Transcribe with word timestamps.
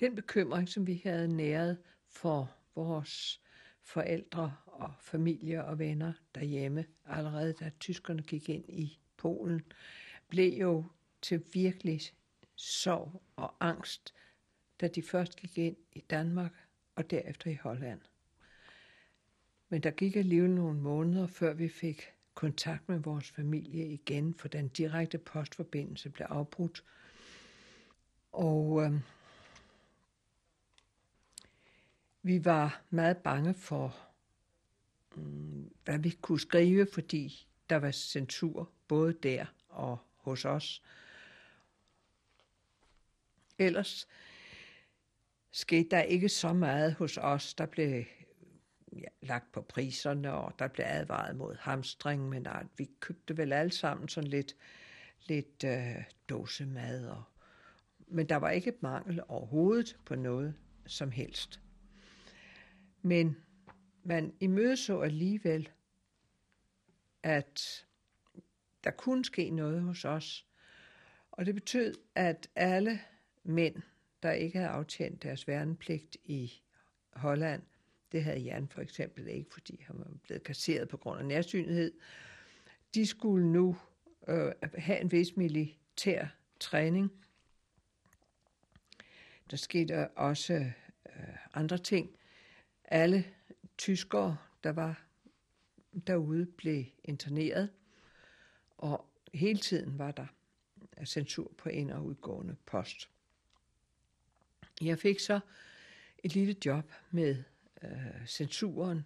den 0.00 0.14
bekymring, 0.14 0.68
som 0.68 0.86
vi 0.86 1.00
havde 1.04 1.28
næret 1.28 1.78
for 2.08 2.54
vores 2.74 3.40
forældre 3.82 4.54
og 4.66 4.92
familie 5.00 5.64
og 5.64 5.78
venner 5.78 6.12
derhjemme, 6.34 6.84
allerede 7.06 7.52
da 7.52 7.70
tyskerne 7.80 8.22
gik 8.22 8.48
ind 8.48 8.64
i 8.68 8.98
Polen, 9.16 9.62
blev 10.28 10.60
jo 10.60 10.84
til 11.22 11.44
virkelig 11.52 12.00
sorg 12.54 13.22
og 13.36 13.54
angst, 13.60 14.14
da 14.80 14.88
de 14.88 15.02
først 15.02 15.36
gik 15.36 15.58
ind 15.58 15.76
i 15.92 16.00
Danmark 16.00 16.52
og 16.94 17.10
derefter 17.10 17.50
i 17.50 17.58
Holland. 17.62 18.00
Men 19.68 19.82
der 19.82 19.90
gik 19.90 20.16
alligevel 20.16 20.50
nogle 20.50 20.80
måneder, 20.80 21.26
før 21.26 21.54
vi 21.54 21.68
fik 21.68 22.12
kontakt 22.34 22.88
med 22.88 22.98
vores 22.98 23.30
familie 23.30 23.88
igen, 23.88 24.34
for 24.34 24.48
den 24.48 24.68
direkte 24.68 25.18
postforbindelse 25.18 26.10
blev 26.10 26.26
afbrudt. 26.30 26.84
Og 28.32 28.82
øh, 28.82 28.92
vi 32.28 32.44
var 32.44 32.82
meget 32.90 33.16
bange 33.16 33.54
for, 33.54 33.96
mm, 35.16 35.70
hvad 35.84 35.98
vi 35.98 36.10
kunne 36.10 36.40
skrive, 36.40 36.86
fordi 36.92 37.46
der 37.70 37.76
var 37.76 37.90
censur 37.90 38.70
både 38.88 39.12
der 39.12 39.46
og 39.68 39.98
hos 40.16 40.44
os. 40.44 40.82
Ellers 43.58 44.08
skete 45.50 45.88
der 45.90 46.02
ikke 46.02 46.28
så 46.28 46.52
meget 46.52 46.94
hos 46.94 47.16
os. 47.16 47.54
Der 47.54 47.66
blev 47.66 48.04
ja, 48.92 49.08
lagt 49.22 49.52
på 49.52 49.62
priserne, 49.62 50.32
og 50.32 50.58
der 50.58 50.68
blev 50.68 50.84
advaret 50.88 51.36
mod 51.36 51.56
hamstring, 51.60 52.28
men 52.28 52.46
at 52.46 52.66
vi 52.76 52.90
købte 53.00 53.36
vel 53.36 53.52
alle 53.52 53.72
sammen 53.72 54.08
sådan 54.08 54.30
lidt, 54.30 54.56
lidt 55.26 55.64
øh, 55.64 56.04
dåsemad. 56.28 57.06
Og, 57.06 57.22
men 58.06 58.28
der 58.28 58.36
var 58.36 58.50
ikke 58.50 58.72
mangel 58.80 59.20
overhovedet 59.28 59.98
på 60.04 60.14
noget 60.14 60.54
som 60.86 61.10
helst. 61.10 61.60
Men 63.02 63.36
man 64.02 64.34
imødeså 64.40 65.00
alligevel, 65.00 65.68
at 67.22 67.86
der 68.84 68.90
kunne 68.90 69.24
ske 69.24 69.50
noget 69.50 69.82
hos 69.82 70.04
os. 70.04 70.46
Og 71.30 71.46
det 71.46 71.54
betød, 71.54 71.94
at 72.14 72.48
alle 72.54 73.00
mænd, 73.44 73.82
der 74.22 74.32
ikke 74.32 74.58
havde 74.58 74.70
aftjent 74.70 75.22
deres 75.22 75.48
værnepligt 75.48 76.16
i 76.24 76.52
Holland, 77.12 77.62
det 78.12 78.24
havde 78.24 78.38
Jan 78.38 78.68
for 78.68 78.80
eksempel 78.80 79.28
ikke, 79.28 79.50
fordi 79.52 79.82
han 79.86 79.98
var 79.98 80.10
blevet 80.22 80.42
kasseret 80.42 80.88
på 80.88 80.96
grund 80.96 81.20
af 81.20 81.26
nærsynlighed. 81.26 81.92
De 82.94 83.06
skulle 83.06 83.52
nu 83.52 83.76
øh, 84.28 84.52
have 84.78 85.00
en 85.00 85.12
vis 85.12 85.36
militær 85.36 86.26
træning. 86.60 87.12
Der 89.50 89.56
skete 89.56 90.08
også 90.08 90.54
øh, 91.06 91.36
andre 91.54 91.78
ting. 91.78 92.17
Alle 92.90 93.24
tyskere, 93.78 94.36
der 94.64 94.72
var 94.72 95.04
derude, 96.06 96.46
blev 96.46 96.84
interneret, 97.04 97.70
og 98.78 99.04
hele 99.34 99.58
tiden 99.58 99.98
var 99.98 100.10
der 100.10 100.26
censur 101.04 101.52
på 101.58 101.68
ind- 101.68 101.90
og 101.90 102.04
udgående 102.04 102.56
post. 102.66 103.10
Jeg 104.80 104.98
fik 104.98 105.18
så 105.18 105.40
et 106.18 106.34
lille 106.34 106.56
job 106.66 106.92
med 107.10 107.42
øh, 107.82 108.26
censuren, 108.26 109.04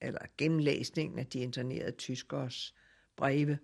eller 0.00 0.20
gennemlæsningen 0.38 1.18
af 1.18 1.26
de 1.26 1.38
internerede 1.38 1.92
tyskers 1.92 2.74
breve. 3.16 3.58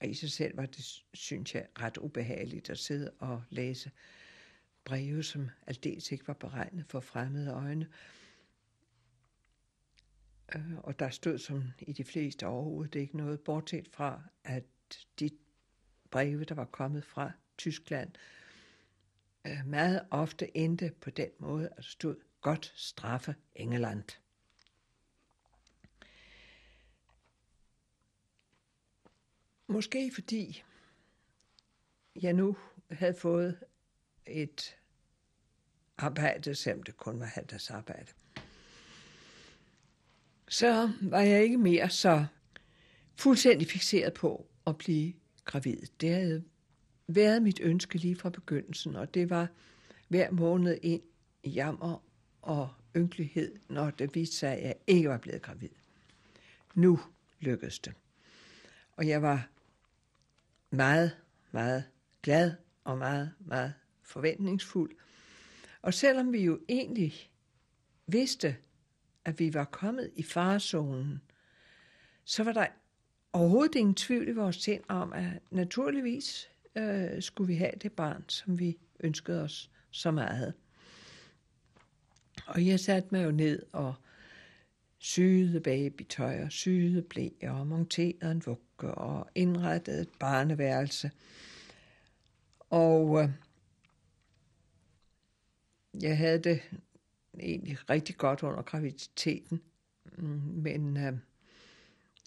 Og 0.00 0.08
i 0.08 0.14
sig 0.14 0.30
selv 0.30 0.56
var 0.56 0.66
det, 0.66 1.02
synes 1.14 1.54
jeg, 1.54 1.66
ret 1.80 1.98
ubehageligt 1.98 2.70
at 2.70 2.78
sidde 2.78 3.10
og 3.18 3.42
læse 3.50 3.90
breve, 4.84 5.22
som 5.22 5.50
aldeles 5.66 6.12
ikke 6.12 6.28
var 6.28 6.34
beregnet 6.34 6.86
for 6.88 7.00
fremmede 7.00 7.50
øjne. 7.50 7.88
Øh, 10.54 10.78
og 10.78 10.98
der 10.98 11.10
stod 11.10 11.38
som 11.38 11.64
i 11.78 11.92
de 11.92 12.04
fleste 12.04 12.46
overhovedet 12.46 12.94
ikke 12.94 13.16
noget, 13.16 13.40
bortset 13.40 13.88
fra, 13.88 14.22
at 14.44 14.64
de 15.20 15.30
breve, 16.10 16.44
der 16.44 16.54
var 16.54 16.64
kommet 16.64 17.04
fra 17.04 17.32
Tyskland, 17.58 18.10
øh, 19.46 19.66
meget 19.66 20.06
ofte 20.10 20.56
endte 20.56 20.92
på 21.00 21.10
den 21.10 21.30
måde, 21.38 21.68
at 21.68 21.76
der 21.76 21.82
stod, 21.82 22.16
godt 22.40 22.72
straffe 22.76 23.34
England. 23.54 24.04
Måske 29.66 30.10
fordi 30.14 30.62
jeg 32.22 32.32
nu 32.32 32.56
havde 32.90 33.14
fået 33.14 33.58
et 34.26 34.78
arbejde, 35.96 36.54
selvom 36.54 36.82
det 36.82 36.96
kun 36.96 37.20
var 37.20 37.26
halvdags 37.26 37.70
arbejde. 37.70 38.12
Så 40.52 40.92
var 41.02 41.20
jeg 41.20 41.42
ikke 41.42 41.58
mere 41.58 41.90
så 41.90 42.26
fuldstændig 43.16 43.66
fixeret 43.68 44.14
på 44.14 44.46
at 44.66 44.78
blive 44.78 45.12
gravid. 45.44 45.76
Det 46.00 46.10
havde 46.10 46.44
været 47.06 47.42
mit 47.42 47.60
ønske 47.62 47.98
lige 47.98 48.16
fra 48.16 48.30
begyndelsen, 48.30 48.96
og 48.96 49.14
det 49.14 49.30
var 49.30 49.48
hver 50.08 50.30
måned 50.30 50.78
ind 50.82 51.02
i 51.42 51.50
jammer 51.50 52.04
og 52.42 52.68
ynkelighed, 52.96 53.58
når 53.68 53.90
det 53.90 54.14
viste 54.14 54.36
sig, 54.36 54.52
at 54.52 54.62
jeg 54.62 54.74
ikke 54.86 55.08
var 55.08 55.18
blevet 55.18 55.42
gravid. 55.42 55.68
Nu 56.74 57.00
lykkedes 57.40 57.78
det. 57.78 57.92
Og 58.96 59.08
jeg 59.08 59.22
var 59.22 59.48
meget, 60.70 61.16
meget 61.50 61.84
glad 62.22 62.52
og 62.84 62.98
meget, 62.98 63.32
meget 63.40 63.74
forventningsfuld. 64.02 64.90
Og 65.82 65.94
selvom 65.94 66.32
vi 66.32 66.44
jo 66.44 66.60
egentlig 66.68 67.30
vidste, 68.06 68.56
at 69.24 69.38
vi 69.38 69.54
var 69.54 69.64
kommet 69.64 70.10
i 70.16 70.22
farezonen, 70.22 71.22
så 72.24 72.44
var 72.44 72.52
der 72.52 72.66
overhovedet 73.32 73.74
ingen 73.74 73.94
tvivl 73.94 74.28
i 74.28 74.32
vores 74.32 74.56
sind 74.56 74.82
om, 74.88 75.12
at 75.12 75.24
naturligvis 75.50 76.48
øh, 76.76 77.22
skulle 77.22 77.48
vi 77.48 77.54
have 77.54 77.72
det 77.82 77.92
barn, 77.92 78.24
som 78.28 78.58
vi 78.58 78.78
ønskede 79.00 79.42
os 79.42 79.70
så 79.90 80.10
meget. 80.10 80.54
Og 82.46 82.66
jeg 82.66 82.80
satte 82.80 83.08
mig 83.12 83.24
jo 83.24 83.30
ned 83.30 83.62
og 83.72 83.94
syede 84.98 85.60
babytøj 85.60 86.42
og 86.42 86.52
syede 86.52 87.02
blæ 87.02 87.28
og 87.42 87.66
monterede 87.66 88.30
en 88.30 88.42
vugge 88.46 88.94
og 88.94 89.30
indrettede 89.34 90.02
et 90.02 90.10
barneværelse. 90.18 91.10
Og 92.70 93.22
øh, 93.22 93.28
jeg 96.02 96.18
havde 96.18 96.38
det 96.38 96.60
egentlig 97.40 97.90
rigtig 97.90 98.16
godt 98.16 98.42
under 98.42 98.62
graviditeten, 98.62 99.62
mm, 100.18 100.40
men 100.54 100.96
øh, 100.96 101.12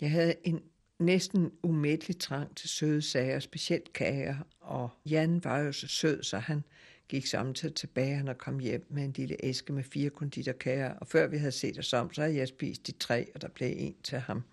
jeg 0.01 0.11
havde 0.11 0.35
en 0.43 0.61
næsten 0.99 1.51
umættelig 1.63 2.19
trang 2.19 2.55
til 2.55 2.69
søde 2.69 3.01
sager, 3.01 3.39
specielt 3.39 3.93
kager, 3.93 4.35
og 4.59 4.89
Jan 5.05 5.43
var 5.43 5.59
jo 5.59 5.71
så 5.71 5.87
sød, 5.87 6.23
så 6.23 6.37
han 6.37 6.63
gik 7.07 7.25
samtidig 7.25 7.75
tilbage 7.75 8.29
og 8.29 8.37
kom 8.37 8.59
hjem 8.59 8.85
med 8.89 9.05
en 9.05 9.11
lille 9.11 9.35
æske 9.43 9.73
med 9.73 9.83
fire 9.83 10.09
konditorkager, 10.09 10.93
og 10.93 11.07
før 11.07 11.27
vi 11.27 11.37
havde 11.37 11.51
set 11.51 11.79
os 11.79 11.93
om, 11.93 12.13
så 12.13 12.21
havde 12.21 12.35
jeg 12.35 12.47
spist 12.47 12.87
de 12.87 12.91
tre, 12.91 13.31
og 13.35 13.41
der 13.41 13.47
blev 13.47 13.73
en 13.77 13.95
til 14.03 14.19
ham. 14.19 14.43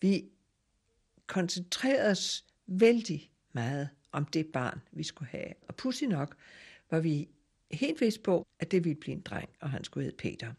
Vi 0.00 0.24
koncentrerede 1.26 2.10
os 2.10 2.44
vældig 2.66 3.30
meget 3.52 3.88
om 4.12 4.24
det 4.24 4.46
barn, 4.46 4.80
vi 4.92 5.02
skulle 5.02 5.28
have. 5.28 5.52
Og 5.68 5.76
pussy 5.76 6.04
nok 6.04 6.36
var 6.90 7.00
vi 7.00 7.28
helt 7.70 8.00
vist 8.00 8.22
på, 8.22 8.46
at 8.58 8.70
det 8.70 8.84
ville 8.84 9.00
blive 9.00 9.16
en 9.16 9.20
dreng, 9.20 9.50
og 9.60 9.70
han 9.70 9.84
skulle 9.84 10.04
hedde 10.04 10.16
Peter. 10.16 10.52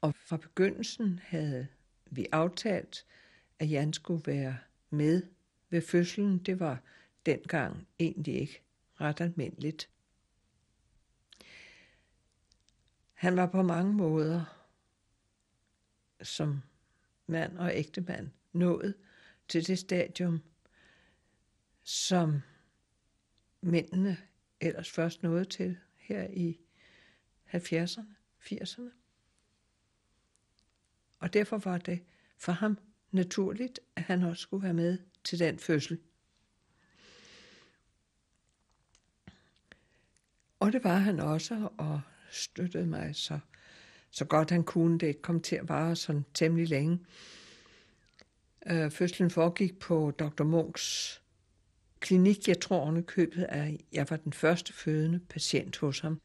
Og 0.00 0.14
fra 0.14 0.36
begyndelsen 0.36 1.20
havde 1.22 1.66
vi 2.10 2.26
aftalt, 2.32 3.06
at 3.58 3.70
Jan 3.70 3.92
skulle 3.92 4.22
være 4.26 4.58
med 4.90 5.22
ved 5.70 5.82
fødslen, 5.82 6.38
det 6.38 6.60
var 6.60 6.82
dengang 7.26 7.88
egentlig 7.98 8.34
ikke 8.34 8.62
ret 9.00 9.20
almindeligt. 9.20 9.90
Han 13.12 13.36
var 13.36 13.46
på 13.46 13.62
mange 13.62 13.92
måder 13.92 14.44
som 16.22 16.62
mand 17.26 17.58
og 17.58 17.70
ægtemand 17.74 18.30
nået 18.52 18.94
til 19.48 19.66
det 19.66 19.78
stadium, 19.78 20.40
som 21.82 22.40
mændene 23.60 24.16
ellers 24.60 24.90
først 24.90 25.22
noget 25.22 25.48
til 25.48 25.76
her 25.96 26.26
i 26.32 26.60
70'erne, 27.54 28.14
80'erne. 28.40 28.90
Og 31.18 31.32
derfor 31.32 31.58
var 31.58 31.78
det 31.78 32.02
for 32.36 32.52
ham 32.52 32.78
naturligt, 33.10 33.80
at 33.96 34.02
han 34.02 34.22
også 34.22 34.42
skulle 34.42 34.62
være 34.62 34.74
med 34.74 34.98
til 35.24 35.38
den 35.38 35.58
fødsel. 35.58 35.98
Og 40.60 40.72
det 40.72 40.84
var 40.84 40.96
han 40.96 41.20
også, 41.20 41.68
og 41.78 42.00
støttede 42.30 42.86
mig 42.86 43.16
så, 43.16 43.38
så 44.10 44.24
godt 44.24 44.50
han 44.50 44.64
kunne. 44.64 44.98
Det 44.98 45.22
kom 45.22 45.40
til 45.40 45.56
at 45.56 45.68
vare 45.68 45.96
sådan 45.96 46.24
temmelig 46.34 46.68
længe. 46.68 47.06
Øh, 48.66 48.90
fødslen 48.90 49.30
foregik 49.30 49.78
på 49.78 50.10
Dr. 50.10 50.42
Munks 50.42 51.19
klinik. 52.00 52.48
Jeg 52.48 52.60
tror 52.60 52.80
oven 52.80 53.04
købet, 53.04 53.46
at 53.48 53.80
jeg 53.92 54.06
var 54.10 54.16
den 54.16 54.32
første 54.32 54.72
fødende 54.72 55.18
patient 55.18 55.78
hos 55.78 56.00
ham. 56.00 56.20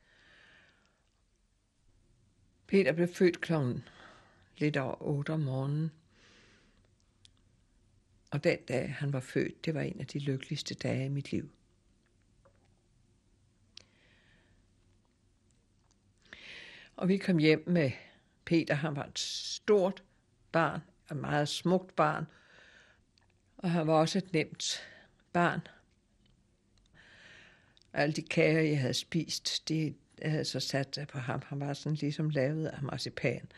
Peter 2.68 2.92
blev 2.94 3.07
født 3.07 3.42
klokken 3.42 3.83
lidt 4.57 4.77
over 4.77 5.01
8 5.01 5.30
om 5.30 5.39
morgenen. 5.39 5.92
Og 8.31 8.44
den 8.44 8.57
dag, 8.68 8.94
han 8.94 9.13
var 9.13 9.19
født, 9.19 9.66
det 9.66 9.74
var 9.74 9.81
en 9.81 10.00
af 10.00 10.07
de 10.07 10.19
lykkeligste 10.19 10.75
dage 10.75 11.06
i 11.06 11.10
mit 11.10 11.31
liv. 11.31 11.50
Og 16.95 17.07
vi 17.07 17.18
kom 17.18 17.38
hjem 17.38 17.63
med 17.68 17.92
Peter. 18.45 18.74
Han 18.74 18.95
var 18.95 19.06
et 19.06 19.19
stort 19.19 20.04
barn, 20.51 20.81
et 21.12 21.18
meget 21.18 21.50
smukt 21.50 21.95
barn. 21.95 22.25
Og 23.57 23.71
han 23.71 23.88
var 23.88 23.94
også 23.94 24.18
et 24.18 24.33
nemt 24.33 24.88
barn. 25.36 25.62
Alle 27.94 28.14
de 28.14 28.22
kager, 28.22 28.62
jeg 28.62 28.80
havde 28.80 28.94
spist, 28.94 29.70
de 29.70 29.96
havde 30.22 30.46
så 30.46 30.60
sat 30.60 30.96
sig 30.96 31.08
på 31.08 31.18
ham. 31.18 31.42
Han 31.46 31.60
var 31.60 31.74
sådan 31.74 31.96
ligesom 31.96 32.30
lavet 32.30 32.68
af 32.68 32.84
marcipan. 32.84 33.52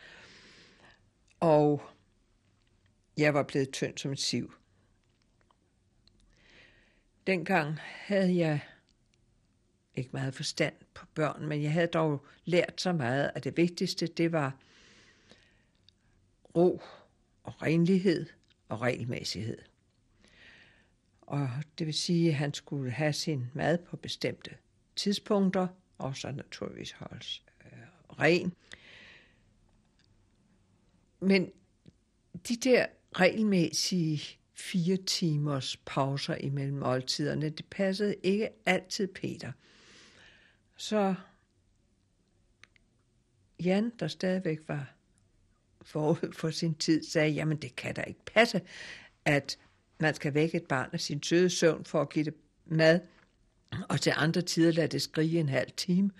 Og 1.40 1.82
jeg 3.16 3.34
var 3.34 3.42
blevet 3.42 3.70
tynd 3.70 3.98
som 3.98 4.12
et 4.12 4.18
siv. 4.18 4.54
Dengang 7.26 7.78
havde 7.80 8.36
jeg 8.36 8.60
ikke 9.96 10.10
meget 10.12 10.34
forstand 10.34 10.74
på 10.94 11.06
børn, 11.14 11.46
men 11.46 11.62
jeg 11.62 11.72
havde 11.72 11.86
dog 11.86 12.26
lært 12.44 12.80
så 12.80 12.92
meget, 12.92 13.30
at 13.34 13.44
det 13.44 13.56
vigtigste, 13.56 14.06
det 14.06 14.32
var 14.32 14.56
ro 16.56 16.82
og 17.42 17.62
renlighed 17.62 18.26
og 18.68 18.80
regelmæssighed. 18.80 19.58
Og 21.28 21.50
det 21.78 21.86
vil 21.86 21.94
sige, 21.94 22.28
at 22.28 22.34
han 22.34 22.54
skulle 22.54 22.90
have 22.90 23.12
sin 23.12 23.46
mad 23.54 23.78
på 23.78 23.96
bestemte 23.96 24.50
tidspunkter, 24.96 25.68
og 25.98 26.16
så 26.16 26.30
naturligvis 26.30 26.92
holdes 26.92 27.44
øh, 27.64 27.78
ren. 28.18 28.52
Men 31.20 31.50
de 32.48 32.56
der 32.56 32.86
regelmæssige 33.12 34.38
fire 34.54 34.96
timers 34.96 35.76
pauser 35.76 36.34
imellem 36.34 36.76
måltiderne, 36.76 37.48
det 37.48 37.66
passede 37.70 38.14
ikke 38.22 38.48
altid 38.66 39.06
Peter. 39.06 39.52
Så 40.76 41.14
Jan, 43.64 43.92
der 44.00 44.08
stadigvæk 44.08 44.58
var 44.68 44.94
forud 45.82 46.32
for 46.32 46.50
sin 46.50 46.74
tid, 46.74 47.02
sagde, 47.04 47.30
jamen 47.30 47.56
det 47.56 47.76
kan 47.76 47.94
da 47.94 48.02
ikke 48.02 48.24
passe, 48.24 48.60
at 49.24 49.58
man 49.98 50.14
skal 50.14 50.34
vække 50.34 50.56
et 50.56 50.66
barn 50.66 50.90
af 50.92 51.00
sin 51.00 51.22
søde 51.22 51.50
søvn 51.50 51.84
for 51.84 52.00
at 52.00 52.10
give 52.10 52.24
det 52.24 52.34
mad, 52.66 53.00
og 53.88 54.00
til 54.00 54.12
andre 54.16 54.42
tider 54.42 54.72
lade 54.72 54.88
det 54.88 55.02
skrige 55.02 55.40
en 55.40 55.48
halv 55.48 55.70
time, 55.76 56.10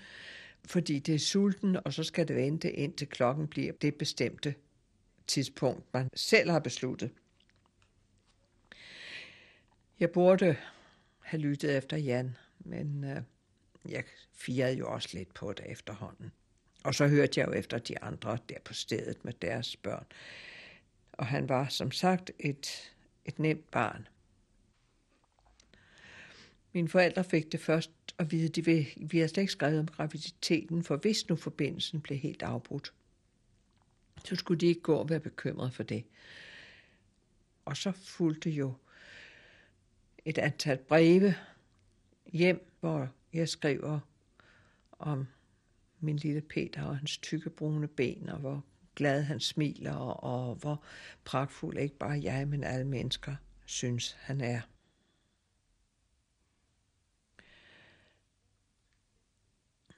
fordi 0.65 0.99
det 0.99 1.15
er 1.15 1.19
sulten, 1.19 1.77
og 1.85 1.93
så 1.93 2.03
skal 2.05 2.29
det 2.29 2.37
vente 2.37 2.73
indtil 2.73 3.09
klokken 3.09 3.49
bliver 3.49 3.73
det 3.73 3.95
bestemte 3.95 4.55
tidspunkt, 5.27 5.95
man 5.95 6.09
selv 6.15 6.51
har 6.51 6.59
besluttet. 6.59 7.11
Jeg 10.01 10.11
burde 10.11 10.57
have 11.21 11.41
lyttet 11.41 11.77
efter 11.77 11.97
Jan, 11.97 12.37
men 12.59 13.05
øh, 13.05 13.23
jeg 13.89 14.05
firede 14.33 14.77
jo 14.77 14.93
også 14.93 15.09
lidt 15.13 15.35
på 15.35 15.53
det 15.53 15.71
efterhånden. 15.71 16.33
Og 16.85 16.95
så 16.95 17.07
hørte 17.09 17.41
jeg 17.41 17.49
jo 17.49 17.53
efter 17.53 17.79
de 17.79 18.03
andre 18.03 18.39
der 18.49 18.55
på 18.65 18.75
stedet 18.75 19.25
med 19.25 19.33
deres 19.33 19.77
børn. 19.77 20.07
Og 21.13 21.27
han 21.27 21.49
var 21.49 21.69
som 21.69 21.91
sagt 21.91 22.31
et, 22.39 22.93
et 23.29 23.39
nemt 23.39 23.71
barn. 23.71 24.09
Mine 26.73 26.89
forældre 26.89 27.25
fik 27.25 27.53
det 27.53 27.61
først 27.61 27.91
at 28.19 28.33
vide, 28.33 28.49
de 28.49 28.65
vil, 28.65 28.87
vi 28.97 29.19
har 29.19 29.27
slet 29.27 29.43
ikke 29.43 29.53
skrevet 29.53 29.81
om 29.81 29.87
graviditeten, 29.87 30.85
for 30.85 30.97
hvis 30.97 31.29
nu 31.29 31.37
forbindelsen 31.37 32.01
blev 32.01 32.19
helt 32.19 32.43
afbrudt, 32.43 32.93
så 34.25 34.37
skulle 34.37 34.61
de 34.61 34.67
ikke 34.67 34.81
gå 34.81 34.95
og 34.95 35.11
være 35.11 35.21
bekymrede 35.21 35.71
for 35.71 35.83
det. 35.83 36.05
Og 37.65 37.77
så 37.77 37.93
fulgte 37.93 38.51
jo 38.51 38.73
et 40.25 40.39
antal 40.39 40.79
breve 40.79 41.35
hjem, 42.27 42.71
hvor 42.81 43.09
jeg 43.33 43.49
skriver 43.49 44.01
om 44.93 45.27
min 46.01 46.17
lille 46.17 46.41
Peter 46.41 46.83
og 46.85 46.97
hans 46.97 47.19
tykke 47.19 47.51
brune 47.51 47.89
ben, 47.89 48.29
og 48.29 48.39
hvor 48.39 48.65
glad 48.99 49.23
han 49.23 49.41
smiler, 49.41 49.95
og, 49.95 50.49
og 50.49 50.55
hvor 50.55 50.83
pragtfuld 51.25 51.79
ikke 51.79 51.99
bare 51.99 52.21
jeg, 52.23 52.49
men 52.49 52.65
alle 52.65 52.87
mennesker 52.87 53.37
synes, 53.67 54.13
han 54.13 54.41
er. 54.41 54.61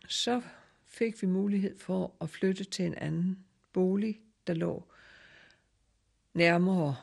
Så 0.09 0.43
fik 0.87 1.23
vi 1.23 1.27
mulighed 1.27 1.79
for 1.79 2.17
at 2.21 2.31
flytte 2.31 2.65
til 2.65 2.85
en 2.87 2.95
anden 2.95 3.45
bolig, 3.73 4.21
der 4.47 4.55
lå 4.55 4.93
nærmere 6.35 6.97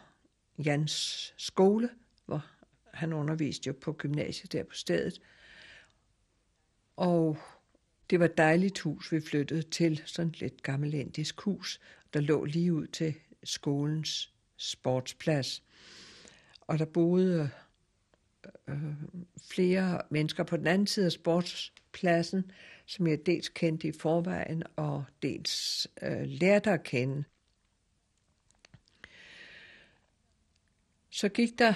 Jans 0.65 1.33
skole, 1.38 1.89
hvor 2.25 2.45
han 2.93 3.13
underviste 3.13 3.67
jo 3.67 3.73
på 3.81 3.93
gymnasiet 3.93 4.51
der 4.51 4.63
på 4.63 4.75
stedet. 4.75 5.21
Og 6.95 7.38
det 8.09 8.19
var 8.19 8.25
et 8.25 8.38
dejligt 8.38 8.80
hus, 8.80 9.12
vi 9.12 9.21
flyttede 9.21 9.62
til, 9.62 10.01
sådan 10.06 10.30
et 10.30 10.39
lidt 10.39 10.63
gammelindisk 10.63 11.42
hus, 11.42 11.80
der 12.13 12.19
lå 12.19 12.45
lige 12.45 12.74
ud 12.74 12.88
til 12.88 13.15
skolens 13.44 14.33
sportsplads. 14.57 15.63
Og 16.62 16.80
der 16.80 16.86
boede 16.86 17.50
øh, 18.68 18.75
øh, 18.75 18.94
flere 19.51 20.01
mennesker 20.09 20.44
på 20.44 20.57
den 20.57 20.68
anden 20.68 20.88
side 20.88 21.06
af 21.06 21.12
sportspladsen, 21.12 22.51
som 22.86 23.07
jeg 23.07 23.25
dels 23.25 23.50
kendte 23.50 23.88
i 23.88 23.92
forvejen, 23.92 24.63
og 24.75 25.06
dels 25.21 25.88
øh, 26.01 26.21
lærte 26.24 26.71
at 26.71 26.83
kende. 26.83 27.24
Så 31.10 31.30
gik 31.30 31.60
der 31.60 31.74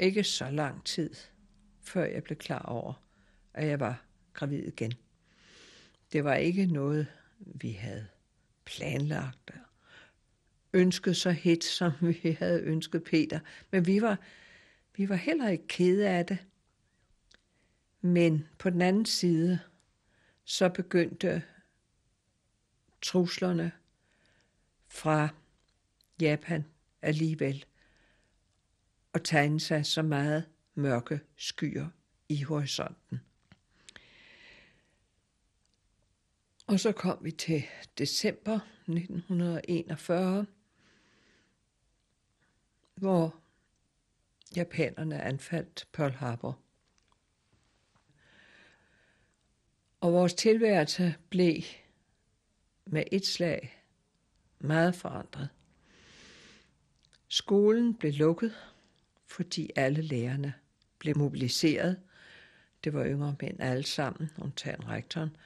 ikke 0.00 0.24
så 0.24 0.50
lang 0.50 0.84
tid, 0.84 1.14
før 1.82 2.04
jeg 2.04 2.22
blev 2.22 2.36
klar 2.38 2.62
over, 2.62 3.03
at 3.54 3.68
jeg 3.68 3.80
var 3.80 4.04
gravid 4.32 4.62
igen. 4.62 4.92
Det 6.12 6.24
var 6.24 6.34
ikke 6.34 6.66
noget, 6.66 7.06
vi 7.38 7.70
havde 7.70 8.06
planlagt 8.64 9.50
og 9.50 9.60
ønsket 10.72 11.16
så 11.16 11.30
hit, 11.30 11.64
som 11.64 11.92
vi 12.22 12.36
havde 12.38 12.62
ønsket 12.62 13.04
Peter. 13.04 13.40
Men 13.70 13.86
vi 13.86 14.02
var, 14.02 14.18
vi 14.96 15.08
var 15.08 15.16
heller 15.16 15.48
ikke 15.48 15.66
kede 15.68 16.08
af 16.08 16.26
det. 16.26 16.38
Men 18.00 18.48
på 18.58 18.70
den 18.70 18.82
anden 18.82 19.06
side, 19.06 19.60
så 20.44 20.68
begyndte 20.68 21.42
truslerne 23.02 23.72
fra 24.88 25.28
Japan 26.20 26.64
alligevel 27.02 27.64
at 29.14 29.24
tegne 29.24 29.60
sig 29.60 29.86
så 29.86 30.02
meget 30.02 30.44
mørke 30.74 31.20
skyer 31.36 31.88
i 32.28 32.42
horisonten. 32.42 33.20
Og 36.66 36.80
så 36.80 36.92
kom 36.92 37.18
vi 37.20 37.30
til 37.30 37.64
december 37.98 38.60
1941, 38.88 40.46
hvor 42.94 43.36
japanerne 44.56 45.22
anfaldt 45.22 45.88
Pearl 45.92 46.12
Harbor. 46.12 46.58
Og 50.00 50.12
vores 50.12 50.34
tilværelse 50.34 51.14
blev 51.30 51.62
med 52.86 53.04
et 53.12 53.26
slag 53.26 53.84
meget 54.58 54.94
forandret. 54.94 55.48
Skolen 57.28 57.94
blev 57.94 58.12
lukket, 58.12 58.54
fordi 59.26 59.70
alle 59.76 60.02
lærerne 60.02 60.54
blev 60.98 61.18
mobiliseret. 61.18 62.00
Det 62.84 62.94
var 62.94 63.06
yngre 63.06 63.36
mænd 63.40 63.60
alle 63.60 63.86
sammen, 63.86 64.30
undtagen 64.38 64.88
rektoren. 64.88 65.36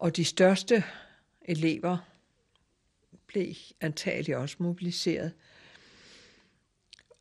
Og 0.00 0.16
de 0.16 0.24
største 0.24 0.84
elever 1.42 1.98
blev 3.26 3.54
antageligt 3.80 4.36
også 4.36 4.56
mobiliseret. 4.58 5.32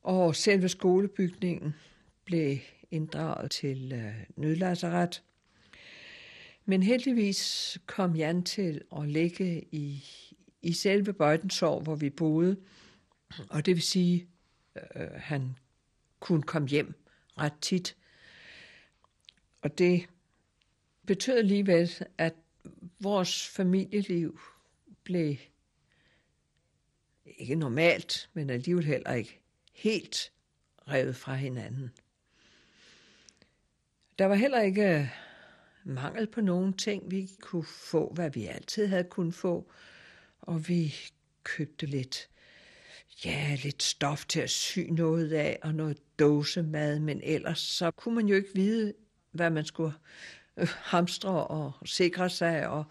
Og 0.04 0.36
selve 0.36 0.70
skolebygningen 0.70 1.76
blev 2.26 2.58
inddraget 2.92 3.52
til 3.52 3.92
øh, 3.94 4.24
nødlasseret. 4.36 5.24
Men 6.66 6.84
heldigvis 6.84 7.78
kom 7.86 8.16
Jan 8.16 8.44
til 8.44 8.82
at 8.98 9.08
ligge 9.10 9.66
i, 9.72 10.04
i 10.62 10.74
selve 10.74 11.14
Bøjtensov, 11.14 11.84
hvor 11.84 11.96
vi 11.96 12.10
boede. 12.10 12.58
Og 13.50 13.66
det 13.66 13.76
vil 13.76 13.84
sige, 13.84 14.28
øh, 14.76 15.04
øh, 15.04 15.12
han 15.12 15.56
kunne 16.20 16.44
komme 16.44 16.68
hjem 16.68 16.94
ret 17.38 17.60
tit. 17.62 17.96
Og 19.62 19.78
det 19.78 20.08
betød 21.06 21.38
alligevel, 21.38 21.92
at 22.18 22.34
vores 23.00 23.48
familieliv 23.48 24.40
blev 25.04 25.36
ikke 27.26 27.56
normalt, 27.56 28.30
men 28.34 28.50
alligevel 28.50 28.86
heller 28.86 29.14
ikke 29.14 29.42
helt 29.74 30.32
revet 30.88 31.16
fra 31.16 31.36
hinanden. 31.36 31.92
Der 34.20 34.26
var 34.26 34.36
heller 34.36 34.62
ikke 34.62 35.00
øh, 35.00 35.08
mangel 35.84 36.28
på 36.28 36.42
nogen 36.42 36.74
ting. 36.74 37.12
Vi 37.12 37.30
kunne 37.42 37.64
få, 37.64 38.14
hvad 38.14 38.30
vi 38.30 38.46
altid 38.46 38.88
havde 38.88 39.04
kunnet 39.04 39.34
få, 39.34 39.72
og 40.42 40.68
vi 40.68 40.96
købte 41.44 41.86
lidt, 41.86 42.30
ja, 43.26 43.58
lidt 43.64 43.84
stof 43.84 44.26
til 44.26 44.40
at 44.40 44.50
sy 44.50 44.80
noget 44.80 45.34
af, 45.34 45.60
og 45.62 45.76
noget 45.76 45.98
dåsemad, 46.20 47.00
men 47.00 47.22
ellers 47.24 47.60
så 47.60 47.92
kunne 47.92 48.16
man 48.16 48.28
jo 48.28 48.36
ikke 48.36 48.54
vide, 48.54 48.94
hvad 49.32 49.50
man 49.50 49.66
skulle 49.66 49.94
øh, 50.58 50.68
hamstre 50.68 51.48
og 51.48 51.74
sikre 51.86 52.30
sig, 52.30 52.68
og 52.68 52.86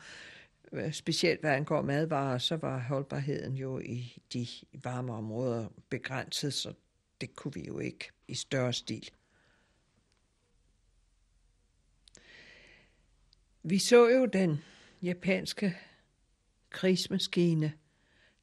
øh, 0.72 0.92
specielt 0.92 1.40
hvad 1.40 1.50
angår 1.50 1.82
madvarer, 1.82 2.38
så 2.38 2.56
var 2.56 2.78
holdbarheden 2.78 3.54
jo 3.54 3.78
i 3.78 4.22
de 4.32 4.46
varme 4.72 5.12
områder 5.12 5.68
begrænset, 5.88 6.54
så 6.54 6.74
det 7.20 7.36
kunne 7.36 7.54
vi 7.54 7.66
jo 7.66 7.78
ikke 7.78 8.10
i 8.28 8.34
større 8.34 8.72
stil. 8.72 9.10
Vi 13.62 13.78
så 13.78 14.08
jo 14.08 14.26
den 14.26 14.58
japanske 15.02 15.78
krigsmaskine 16.70 17.72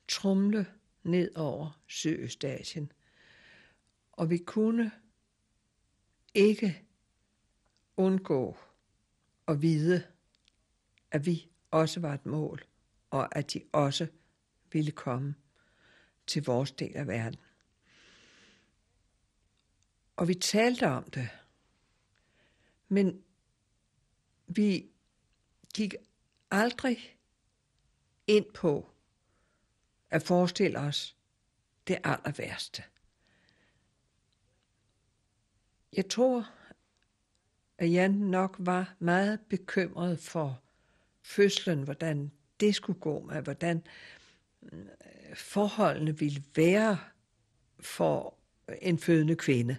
trumle 0.07 0.65
ned 1.03 1.35
over 1.35 1.81
Sydøstasien, 1.87 2.91
og 4.11 4.29
vi 4.29 4.37
kunne 4.37 4.91
ikke 6.33 6.81
undgå 7.97 8.57
at 9.47 9.61
vide, 9.61 10.07
at 11.11 11.25
vi 11.25 11.49
også 11.71 11.99
var 11.99 12.13
et 12.13 12.25
mål, 12.25 12.63
og 13.09 13.35
at 13.35 13.53
de 13.53 13.61
også 13.71 14.07
ville 14.71 14.91
komme 14.91 15.35
til 16.27 16.45
vores 16.45 16.71
del 16.71 16.97
af 16.97 17.07
verden. 17.07 17.39
Og 20.15 20.27
vi 20.27 20.33
talte 20.33 20.87
om 20.87 21.03
det, 21.03 21.29
men 22.87 23.23
vi 24.47 24.89
gik 25.75 25.95
aldrig 26.51 27.17
ind 28.27 28.45
på 28.53 28.89
at 30.09 30.23
forestille 30.23 30.79
os 30.79 31.17
det 31.87 31.97
aller 32.03 32.31
værste. 32.31 32.83
Jeg 35.93 36.09
tror, 36.09 36.51
at 37.83 37.91
Jan 37.91 38.11
nok 38.11 38.55
var 38.59 38.95
meget 38.99 39.39
bekymret 39.49 40.19
for 40.19 40.61
fødslen, 41.21 41.83
hvordan 41.83 42.31
det 42.59 42.75
skulle 42.75 42.99
gå 42.99 43.19
med, 43.19 43.41
hvordan 43.41 43.83
øh, 44.63 44.79
forholdene 45.35 46.19
ville 46.19 46.43
være 46.55 46.97
for 47.79 48.37
en 48.81 48.97
fødende 48.99 49.35
kvinde. 49.35 49.77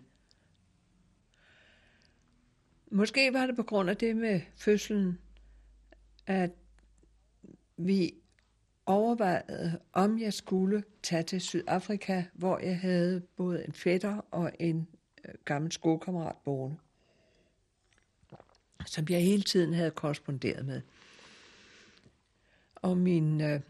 Måske 2.91 3.33
var 3.33 3.47
det 3.47 3.57
på 3.57 3.63
grund 3.63 3.91
af 3.91 3.97
det 3.97 4.17
med 4.17 4.41
fødslen, 4.57 5.19
at 6.27 6.51
vi 7.77 8.15
overvejede, 8.87 9.81
om 9.93 10.19
jeg 10.19 10.33
skulle 10.33 10.85
tage 11.03 11.23
til 11.23 11.41
Sydafrika, 11.41 12.25
hvor 12.33 12.59
jeg 12.59 12.79
havde 12.79 13.21
både 13.37 13.65
en 13.65 13.73
fætter 13.73 14.21
og 14.31 14.53
en 14.61 14.89
øh, 15.25 15.35
gammel 15.45 15.73
skolekammerat 15.73 16.37
boende, 16.45 16.77
som 18.87 19.07
jeg 19.11 19.23
hele 19.23 19.43
tiden 19.43 19.75
havde 19.75 19.91
korresponderet 19.91 20.67
med. 20.67 20.81
Og 22.75 22.97
min 22.97 23.41
øh, 23.41 23.61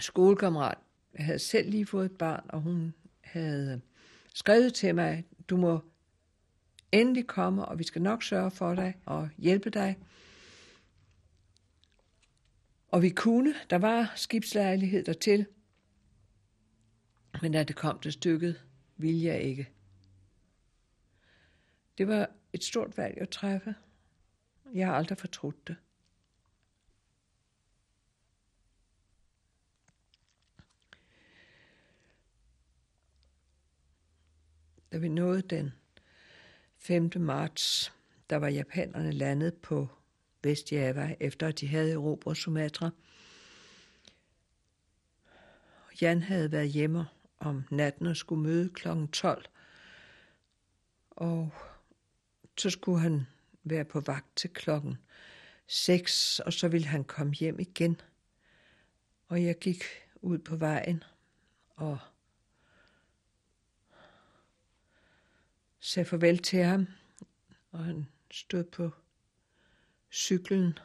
skolekammerat 0.00 0.78
havde 1.14 1.38
selv 1.38 1.70
lige 1.70 1.86
fået 1.86 2.04
et 2.04 2.18
barn, 2.18 2.46
og 2.48 2.60
hun 2.60 2.94
havde 3.20 3.80
skrevet 4.34 4.74
til 4.74 4.94
mig, 4.94 5.24
du 5.48 5.56
må 5.56 5.80
endelig 6.92 7.26
komme, 7.26 7.64
og 7.64 7.78
vi 7.78 7.84
skal 7.84 8.02
nok 8.02 8.22
sørge 8.22 8.50
for 8.50 8.74
dig 8.74 8.94
og 9.04 9.28
hjælpe 9.38 9.70
dig. 9.70 9.98
Og 12.88 13.02
vi 13.02 13.08
kunne, 13.08 13.54
der 13.70 13.78
var 13.78 14.12
skibslejlighed 14.16 15.04
dertil, 15.04 15.46
men 17.42 17.52
da 17.52 17.62
det 17.62 17.76
kom 17.76 17.98
til 17.98 18.12
stykket, 18.12 18.60
ville 18.96 19.24
jeg 19.24 19.40
ikke. 19.42 19.68
Det 21.98 22.08
var 22.08 22.30
et 22.52 22.64
stort 22.64 22.96
valg 22.96 23.18
at 23.20 23.28
træffe. 23.28 23.74
Jeg 24.74 24.86
har 24.86 24.94
aldrig 24.94 25.18
fortrudt 25.18 25.68
det. 25.68 25.76
Da 34.92 34.98
vi 34.98 35.08
nåede 35.08 35.42
den 35.42 35.72
5. 36.76 37.10
marts, 37.16 37.92
der 38.30 38.36
var 38.36 38.48
japanerne 38.48 39.12
landet 39.12 39.54
på 39.54 39.88
Vestjava, 40.42 41.16
efter 41.20 41.48
at 41.48 41.60
de 41.60 41.68
havde 41.68 41.92
erobret 41.92 42.36
Sumatra. 42.36 42.90
Jan 46.00 46.22
havde 46.22 46.52
været 46.52 46.68
hjemme 46.68 47.04
om 47.38 47.64
natten 47.70 48.06
og 48.06 48.16
skulle 48.16 48.42
møde 48.42 48.70
kl. 48.70 48.88
12. 49.12 49.44
Og 51.10 51.50
så 52.58 52.70
skulle 52.70 53.00
han 53.00 53.26
være 53.64 53.84
på 53.84 54.00
vagt 54.00 54.36
til 54.36 54.50
klokken 54.50 54.98
6, 55.66 56.40
og 56.40 56.52
så 56.52 56.68
ville 56.68 56.86
han 56.86 57.04
komme 57.04 57.34
hjem 57.34 57.60
igen. 57.60 58.00
Og 59.28 59.44
jeg 59.44 59.58
gik 59.58 59.84
ud 60.22 60.38
på 60.38 60.56
vejen 60.56 61.04
og 61.76 61.98
sagde 65.80 66.08
farvel 66.08 66.38
til 66.38 66.62
ham, 66.62 66.86
og 67.72 67.84
han 67.84 68.08
stod 68.30 68.64
på 68.64 68.90
cyklen, 70.12 70.78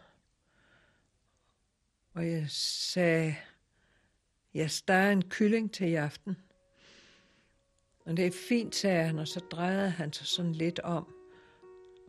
og 2.14 2.28
jeg 2.28 2.46
sagde, 2.50 3.36
jeg 4.54 4.72
steger 4.72 5.12
en 5.12 5.30
kylling 5.30 5.74
til 5.74 5.88
i 5.88 5.96
aften. 5.96 6.38
Og 8.06 8.18
det 8.18 8.28
er 8.28 8.32
fint, 8.50 8.76
sagde 8.76 9.06
han, 9.06 9.20
og 9.20 9.28
så 9.28 9.40
drejede 9.40 9.90
han 9.90 10.14
sig 10.14 10.28
sådan 10.28 10.52
lidt 10.52 10.80
om, 10.80 11.16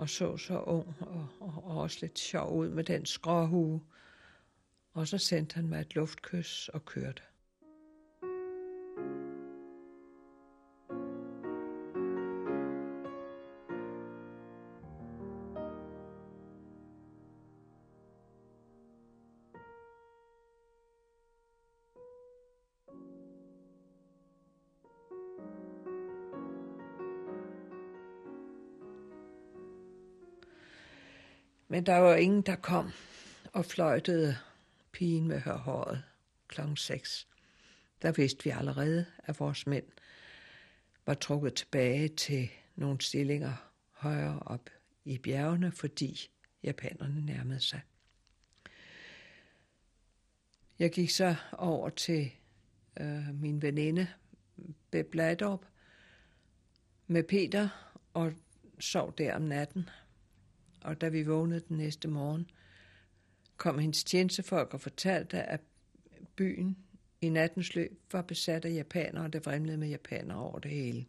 og 0.02 0.08
så 0.08 0.36
så 0.36 0.60
ung 0.60 0.96
og, 1.00 1.26
og, 1.40 1.62
og 1.64 1.80
også 1.80 1.98
lidt 2.00 2.18
sjov 2.18 2.56
ud 2.56 2.68
med 2.68 2.84
den 2.84 3.06
skråhue. 3.06 3.82
Og 4.92 5.08
så 5.08 5.18
sendte 5.18 5.54
han 5.54 5.68
mig 5.68 5.80
et 5.80 5.94
luftkys 5.94 6.68
og 6.68 6.84
kørte. 6.84 7.22
Men 31.72 31.86
der 31.86 31.96
var 31.96 32.14
ingen, 32.14 32.42
der 32.42 32.56
kom 32.56 32.90
og 33.52 33.64
fløjtede 33.64 34.36
pigen 34.92 35.28
med 35.28 35.40
hørhåret 35.40 36.02
kl. 36.48 36.60
6. 36.76 37.28
Der 38.02 38.12
vidste 38.12 38.44
vi 38.44 38.50
allerede, 38.50 39.06
at 39.18 39.40
vores 39.40 39.66
mænd 39.66 39.84
var 41.06 41.14
trukket 41.14 41.54
tilbage 41.54 42.08
til 42.08 42.50
nogle 42.76 43.00
stillinger 43.00 43.70
højere 43.90 44.38
op 44.38 44.70
i 45.04 45.18
bjergene, 45.18 45.72
fordi 45.72 46.30
japanerne 46.62 47.26
nærmede 47.26 47.60
sig. 47.60 47.80
Jeg 50.78 50.92
gik 50.92 51.10
så 51.10 51.34
over 51.52 51.88
til 51.88 52.32
øh, 53.00 53.34
min 53.34 53.62
veninde 53.62 54.08
Beb 54.90 55.14
Ladrup 55.14 55.66
med 57.06 57.22
Peter 57.22 57.68
og 58.14 58.32
sov 58.78 59.14
der 59.18 59.34
om 59.34 59.42
natten 59.42 59.88
og 60.84 61.00
da 61.00 61.08
vi 61.08 61.22
vågnede 61.22 61.64
den 61.68 61.76
næste 61.76 62.08
morgen, 62.08 62.50
kom 63.56 63.78
hendes 63.78 64.04
tjenestefolk 64.04 64.74
og 64.74 64.80
fortalte, 64.80 65.42
at 65.42 65.60
byen 66.36 66.76
i 67.20 67.28
nattens 67.28 67.74
løb 67.74 68.00
var 68.12 68.22
besat 68.22 68.64
af 68.64 68.74
japanere, 68.74 69.24
og 69.24 69.32
der 69.32 69.40
vrimlede 69.40 69.78
med 69.78 69.88
japanere 69.88 70.38
over 70.38 70.58
det 70.58 70.70
hele. 70.70 71.06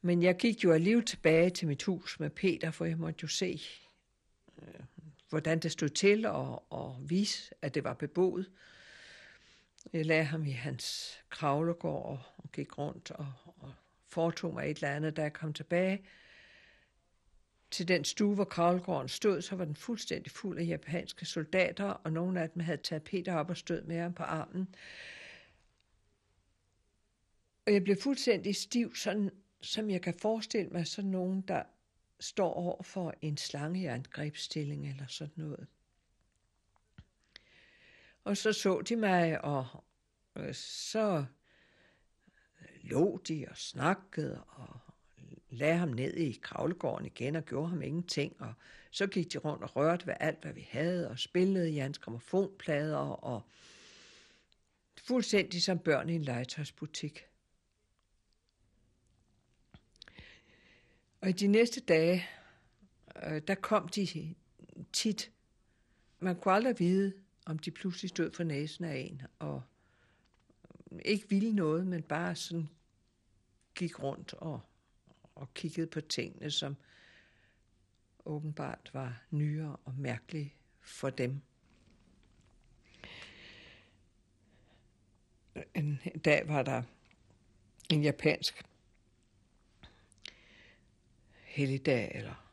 Men 0.00 0.22
jeg 0.22 0.36
gik 0.36 0.64
jo 0.64 0.72
alligevel 0.72 1.04
tilbage 1.04 1.50
til 1.50 1.68
mit 1.68 1.82
hus 1.82 2.20
med 2.20 2.30
Peter, 2.30 2.70
for 2.70 2.84
jeg 2.84 2.98
måtte 2.98 3.18
jo 3.22 3.28
se, 3.28 3.60
øh, 4.62 4.80
hvordan 5.28 5.58
det 5.58 5.72
stod 5.72 5.88
til, 5.88 6.26
og, 6.26 6.72
og 6.72 6.98
vise, 7.00 7.54
at 7.62 7.74
det 7.74 7.84
var 7.84 7.94
beboet. 7.94 8.50
Jeg 9.92 10.06
lagde 10.06 10.24
ham 10.24 10.44
i 10.44 10.50
hans 10.50 11.16
kravlegård 11.30 12.34
og, 12.36 12.52
gik 12.52 12.78
rundt 12.78 13.10
og 13.10 13.32
foretog 14.12 14.54
mig 14.54 14.70
et 14.70 14.76
eller 14.76 14.96
andet, 14.96 15.16
da 15.16 15.22
jeg 15.22 15.32
kom 15.32 15.52
tilbage 15.52 16.04
til 17.70 17.88
den 17.88 18.04
stue, 18.04 18.34
hvor 18.34 18.44
kravlegården 18.44 19.08
stod, 19.08 19.42
så 19.42 19.56
var 19.56 19.64
den 19.64 19.76
fuldstændig 19.76 20.32
fuld 20.32 20.58
af 20.58 20.66
japanske 20.66 21.26
soldater, 21.26 21.84
og 21.84 22.12
nogle 22.12 22.40
af 22.40 22.50
dem 22.50 22.62
havde 22.62 22.82
taget 22.82 23.02
Peter 23.02 23.34
op 23.34 23.50
og 23.50 23.56
stod 23.56 23.82
med 23.82 23.98
ham 23.98 24.14
på 24.14 24.22
armen. 24.22 24.74
Og 27.66 27.72
jeg 27.72 27.84
blev 27.84 27.96
fuldstændig 27.96 28.56
stiv, 28.56 28.94
sådan, 28.94 29.30
som 29.60 29.90
jeg 29.90 30.02
kan 30.02 30.14
forestille 30.14 30.70
mig 30.70 30.86
sådan 30.86 31.10
nogen, 31.10 31.40
der 31.40 31.62
står 32.20 32.54
over 32.54 32.82
for 32.82 33.14
en 33.20 33.36
slangejerngrebsstilling 33.36 34.88
eller 34.88 35.06
sådan 35.06 35.34
noget. 35.36 35.66
Og 38.24 38.36
så 38.36 38.52
så 38.52 38.80
de 38.80 38.96
mig, 38.96 39.44
og 39.44 39.84
øh, 40.36 40.54
så 40.54 41.24
lå 42.82 43.20
de 43.28 43.46
og 43.50 43.56
snakkede 43.56 44.44
og 44.44 44.80
lagde 45.50 45.76
ham 45.76 45.88
ned 45.88 46.14
i 46.14 46.38
kravlegården 46.42 47.06
igen 47.06 47.36
og 47.36 47.44
gjorde 47.44 47.68
ham 47.68 47.82
ingenting. 47.82 48.36
Og 48.40 48.54
så 48.90 49.06
gik 49.06 49.32
de 49.32 49.38
rundt 49.38 49.62
og 49.62 49.76
rørte 49.76 50.06
ved 50.06 50.14
alt, 50.20 50.42
hvad 50.42 50.52
vi 50.52 50.68
havde, 50.70 51.10
og 51.10 51.18
spillede 51.18 51.70
i 51.72 51.76
hans 51.76 51.98
gramofonplader, 51.98 52.96
og 52.96 53.42
fuldstændig 54.96 55.62
som 55.62 55.78
børn 55.78 56.08
i 56.08 56.14
en 56.14 56.22
legetøjsbutik. 56.22 57.26
Og 61.20 61.28
i 61.28 61.32
de 61.32 61.46
næste 61.46 61.80
dage, 61.80 62.26
øh, 63.22 63.42
der 63.46 63.54
kom 63.54 63.88
de 63.88 64.34
tit. 64.92 65.30
Man 66.20 66.36
kunne 66.36 66.54
aldrig 66.54 66.78
vide, 66.78 67.12
om 67.46 67.58
de 67.58 67.70
pludselig 67.70 68.08
stod 68.08 68.32
for 68.32 68.44
næsen 68.44 68.84
af 68.84 68.96
en, 68.96 69.22
og 69.38 69.62
ikke 71.04 71.28
ville 71.28 71.52
noget, 71.52 71.86
men 71.86 72.02
bare 72.02 72.34
sådan 72.36 72.68
gik 73.74 74.02
rundt 74.02 74.34
og, 74.34 74.60
og 75.34 75.54
kiggede 75.54 75.86
på 75.86 76.00
tingene, 76.00 76.50
som 76.50 76.76
åbenbart 78.24 78.90
var 78.92 79.22
nyere 79.30 79.76
og 79.84 79.94
mærkelige 79.94 80.54
for 80.80 81.10
dem. 81.10 81.40
En 85.74 86.00
dag 86.24 86.48
var 86.48 86.62
der 86.62 86.82
en 87.90 88.02
japansk 88.02 88.64
helligdag 91.32 92.12
eller 92.14 92.52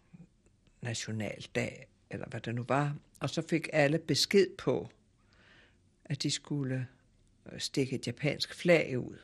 nationaldag, 0.82 1.88
eller 2.10 2.28
hvad 2.28 2.42
det 2.42 2.56
nu 2.56 2.66
var. 2.68 2.96
Og 3.20 3.30
så 3.30 3.42
fik 3.42 3.70
alle 3.74 4.00
besked 4.00 4.58
på, 4.58 4.90
at 6.06 6.24
de 6.24 6.32
skulle 6.32 6.88
Øh, 7.46 7.60
stikke 7.60 7.96
et 7.96 8.08
japansk 8.08 8.56
flag 8.56 9.00
ud. 9.00 9.18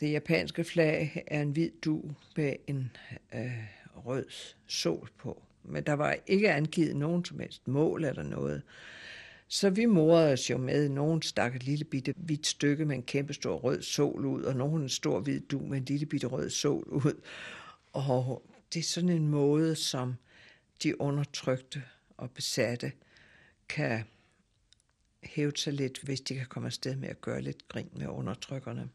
Det 0.00 0.12
japanske 0.12 0.64
flag 0.64 1.24
er 1.26 1.42
en 1.42 1.50
hvid 1.50 1.70
du 1.84 2.02
med 2.36 2.56
en 2.66 2.96
øh, 3.34 3.64
rød 3.96 4.26
sol 4.66 5.10
på. 5.18 5.42
Men 5.62 5.84
der 5.84 5.92
var 5.92 6.16
ikke 6.26 6.52
angivet 6.52 6.96
nogen 6.96 7.24
som 7.24 7.40
helst 7.40 7.68
mål 7.68 8.04
eller 8.04 8.22
noget. 8.22 8.62
Så 9.48 9.70
vi 9.70 9.86
morede 9.86 10.32
os 10.32 10.50
jo 10.50 10.58
med, 10.58 10.88
nogen 10.88 11.22
stak 11.22 11.56
et 11.56 11.62
lille 11.62 11.84
bitte 11.84 12.14
hvidt 12.16 12.46
stykke 12.46 12.84
med 12.84 12.96
en 12.96 13.02
kæmpe 13.02 13.34
stor 13.34 13.56
rød 13.56 13.82
sol 13.82 14.24
ud, 14.24 14.42
og 14.42 14.56
nogen 14.56 14.82
en 14.82 14.88
stor 14.88 15.20
hvid 15.20 15.40
du 15.40 15.58
med 15.58 15.78
en 15.78 15.84
lille 15.84 16.06
bitte 16.06 16.26
rød 16.26 16.50
sol 16.50 16.84
ud. 16.88 17.20
Og 17.92 18.42
det 18.74 18.80
er 18.80 18.84
sådan 18.84 19.10
en 19.10 19.28
måde, 19.28 19.74
som 19.74 20.14
de 20.82 21.00
undertrykte 21.00 21.82
og 22.16 22.30
besatte 22.30 22.92
kan 23.68 24.04
hævet 25.26 25.58
sig 25.58 25.72
lidt, 25.72 26.02
hvis 26.02 26.20
de 26.20 26.34
kan 26.34 26.46
komme 26.46 26.66
afsted 26.66 26.96
med 26.96 27.08
at 27.08 27.20
gøre 27.20 27.40
lidt 27.40 27.68
grin 27.68 27.90
med 27.92 28.06
undertrykkerne. 28.06 28.90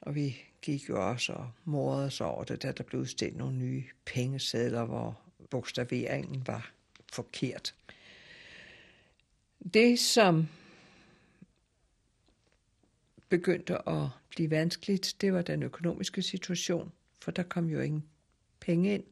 Og 0.00 0.14
vi 0.14 0.36
gik 0.62 0.88
jo 0.88 1.08
også 1.10 1.32
og 1.32 1.50
morede 1.64 2.06
os 2.06 2.20
over 2.20 2.44
det, 2.44 2.62
da 2.62 2.72
der 2.72 2.84
blev 2.84 3.00
udstedt 3.00 3.36
nogle 3.36 3.56
nye 3.56 3.84
pengesedler, 4.06 4.84
hvor 4.84 5.20
bogstaveringen 5.50 6.46
var 6.46 6.72
forkert. 7.12 7.74
Det, 9.74 9.98
som 9.98 10.48
begyndte 13.28 13.88
at 13.88 14.08
blive 14.30 14.50
vanskeligt, 14.50 15.16
det 15.20 15.32
var 15.32 15.42
den 15.42 15.62
økonomiske 15.62 16.22
situation, 16.22 16.92
for 17.20 17.30
der 17.30 17.42
kom 17.42 17.68
jo 17.68 17.80
ingen 17.80 18.04
penge 18.60 18.94
ind. 18.94 19.04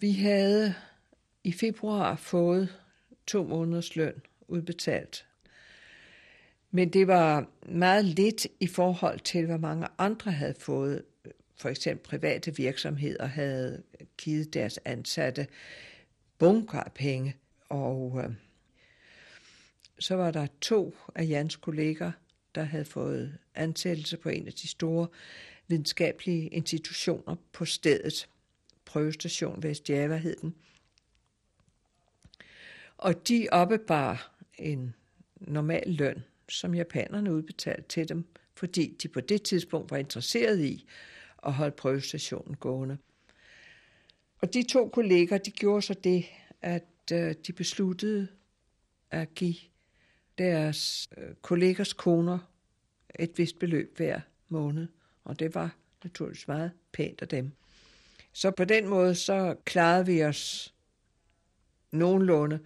Vi 0.00 0.12
havde 0.12 0.74
i 1.44 1.52
februar 1.52 2.16
fået 2.16 2.80
to 3.26 3.44
måneders 3.44 3.96
løn 3.96 4.22
udbetalt. 4.48 5.26
Men 6.70 6.88
det 6.88 7.06
var 7.06 7.46
meget 7.62 8.04
lidt 8.04 8.46
i 8.60 8.66
forhold 8.66 9.20
til, 9.20 9.46
hvad 9.46 9.58
mange 9.58 9.86
andre 9.98 10.32
havde 10.32 10.54
fået. 10.58 11.02
For 11.56 11.68
eksempel 11.68 12.04
private 12.04 12.56
virksomheder 12.56 13.26
havde 13.26 13.82
givet 14.18 14.54
deres 14.54 14.78
ansatte 14.84 15.46
bunker 16.38 16.80
af 16.80 16.92
penge. 16.92 17.36
Og 17.68 18.20
øh, 18.24 18.30
så 19.98 20.14
var 20.14 20.30
der 20.30 20.46
to 20.60 20.94
af 21.14 21.28
Jans 21.28 21.56
kolleger, 21.56 22.12
der 22.54 22.62
havde 22.62 22.84
fået 22.84 23.38
ansættelse 23.54 24.16
på 24.16 24.28
en 24.28 24.46
af 24.46 24.52
de 24.52 24.68
store 24.68 25.08
videnskabelige 25.68 26.48
institutioner 26.48 27.36
på 27.52 27.64
stedet. 27.64 28.28
Prøvestation 28.84 29.62
Vestjava 29.62 30.16
hed 30.16 30.36
den. 30.36 30.54
Og 33.00 33.28
de 33.28 33.48
oppebar 33.52 34.32
en 34.58 34.94
normal 35.36 35.82
løn, 35.86 36.24
som 36.48 36.74
japanerne 36.74 37.32
udbetalte 37.32 37.88
til 37.88 38.08
dem, 38.08 38.24
fordi 38.54 38.96
de 39.02 39.08
på 39.08 39.20
det 39.20 39.42
tidspunkt 39.42 39.90
var 39.90 39.96
interesseret 39.96 40.60
i 40.60 40.86
at 41.46 41.52
holde 41.52 41.76
prøvestationen 41.76 42.56
gående. 42.56 42.98
Og 44.38 44.54
de 44.54 44.62
to 44.62 44.88
kolleger, 44.88 45.38
de 45.38 45.50
gjorde 45.50 45.82
så 45.82 45.94
det, 45.94 46.24
at 46.62 46.84
øh, 47.12 47.34
de 47.46 47.52
besluttede 47.52 48.28
at 49.10 49.34
give 49.34 49.56
deres 50.38 51.08
øh, 51.16 51.34
kollegers 51.42 51.92
koner 51.92 52.38
et 53.18 53.38
vist 53.38 53.58
beløb 53.58 53.96
hver 53.96 54.20
måned. 54.48 54.88
Og 55.24 55.38
det 55.38 55.54
var 55.54 55.76
naturligvis 56.04 56.48
meget 56.48 56.72
pænt 56.92 57.22
af 57.22 57.28
dem. 57.28 57.52
Så 58.32 58.50
på 58.50 58.64
den 58.64 58.88
måde, 58.88 59.14
så 59.14 59.56
klarede 59.64 60.06
vi 60.06 60.24
os 60.24 60.74
nogenlunde. 61.92 62.60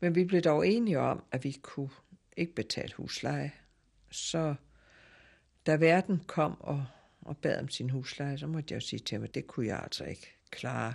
Men 0.00 0.14
vi 0.14 0.24
blev 0.24 0.40
dog 0.40 0.68
enige 0.68 0.98
om, 0.98 1.22
at 1.32 1.44
vi 1.44 1.58
kunne 1.62 1.90
ikke 2.36 2.54
betale 2.54 2.92
husleje. 2.96 3.52
Så 4.10 4.54
da 5.66 5.76
verden 5.76 6.22
kom 6.26 6.60
og, 6.60 6.86
og 7.20 7.36
bad 7.36 7.60
om 7.60 7.68
sin 7.68 7.90
husleje, 7.90 8.38
så 8.38 8.46
måtte 8.46 8.72
jeg 8.72 8.82
jo 8.82 8.86
sige 8.86 9.00
til 9.00 9.16
ham, 9.16 9.24
at 9.24 9.34
det 9.34 9.46
kunne 9.46 9.66
jeg 9.66 9.80
altså 9.82 10.04
ikke 10.04 10.26
klare. 10.50 10.94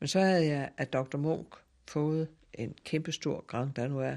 Men 0.00 0.08
så 0.08 0.20
havde 0.20 0.46
jeg 0.46 0.70
af 0.76 0.86
Dr. 0.86 1.16
Munk 1.16 1.54
fået 1.88 2.28
en 2.54 2.74
kæmpestor 2.84 3.44
Grand 3.46 3.78
er 3.78 4.16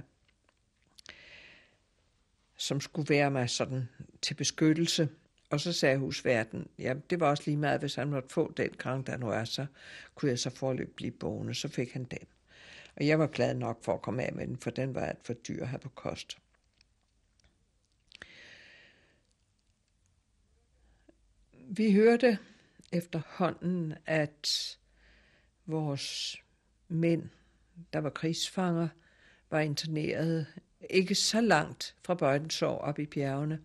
som 2.57 2.81
skulle 2.81 3.09
være 3.09 3.31
mig 3.31 3.49
sådan 3.49 3.89
til 4.21 4.33
beskyttelse. 4.33 5.09
Og 5.49 5.59
så 5.59 5.73
sagde 5.73 5.97
husverden, 5.97 6.67
ja, 6.79 6.93
det 7.09 7.19
var 7.19 7.29
også 7.29 7.43
lige 7.45 7.57
meget, 7.57 7.79
hvis 7.79 7.95
han 7.95 8.09
måtte 8.09 8.29
få 8.29 8.53
den 8.57 8.69
Grand 8.77 9.09
er, 9.09 9.43
så 9.43 9.65
kunne 10.15 10.29
jeg 10.29 10.39
så 10.39 10.49
forløb 10.49 10.95
blive 10.95 11.11
boende. 11.11 11.53
Så 11.53 11.67
fik 11.67 11.93
han 11.93 12.03
den. 12.03 12.27
Og 12.97 13.07
jeg 13.07 13.19
var 13.19 13.27
glad 13.27 13.53
nok 13.53 13.83
for 13.83 13.93
at 13.93 14.01
komme 14.01 14.23
af 14.23 14.33
med 14.33 14.47
den, 14.47 14.57
for 14.57 14.69
den 14.69 14.95
var 14.95 15.05
alt 15.05 15.25
for 15.25 15.33
dyr 15.33 15.61
at 15.61 15.67
have 15.67 15.79
på 15.79 15.89
kost. 15.89 16.37
Vi 21.69 21.91
hørte 21.91 22.37
efterhånden, 22.91 23.93
at 24.05 24.77
vores 25.65 26.37
mænd, 26.87 27.29
der 27.93 27.99
var 27.99 28.09
krigsfanger, 28.09 28.87
var 29.49 29.59
interneret 29.59 30.47
ikke 30.89 31.15
så 31.15 31.41
langt 31.41 31.95
fra 32.03 32.15
Bøjtensår 32.15 32.77
op 32.77 32.99
i 32.99 33.05
bjergene. 33.05 33.61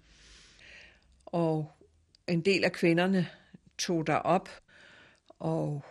Og 1.26 1.72
en 2.26 2.44
del 2.44 2.64
af 2.64 2.72
kvinderne 2.72 3.28
tog 3.78 4.06
der 4.06 4.16
op 4.16 4.48
og 5.28 5.84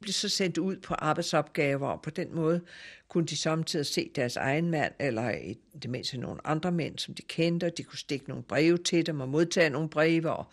blev 0.00 0.12
så 0.12 0.28
sendt 0.28 0.58
ud 0.58 0.76
på 0.76 0.94
arbejdsopgaver, 0.94 1.88
og 1.88 2.02
på 2.02 2.10
den 2.10 2.34
måde 2.34 2.60
kunne 3.08 3.26
de 3.26 3.36
samtidig 3.36 3.86
se 3.86 4.10
deres 4.14 4.36
egen 4.36 4.70
mand, 4.70 4.94
eller 4.98 5.30
i 5.30 5.58
det 5.82 5.90
mindste 5.90 6.18
nogle 6.18 6.46
andre 6.46 6.72
mænd, 6.72 6.98
som 6.98 7.14
de 7.14 7.22
kendte, 7.22 7.64
og 7.64 7.78
de 7.78 7.82
kunne 7.82 7.98
stikke 7.98 8.28
nogle 8.28 8.44
breve 8.44 8.78
til 8.78 9.06
dem, 9.06 9.20
og 9.20 9.28
modtage 9.28 9.70
nogle 9.70 9.88
breve, 9.88 10.30
og, 10.30 10.46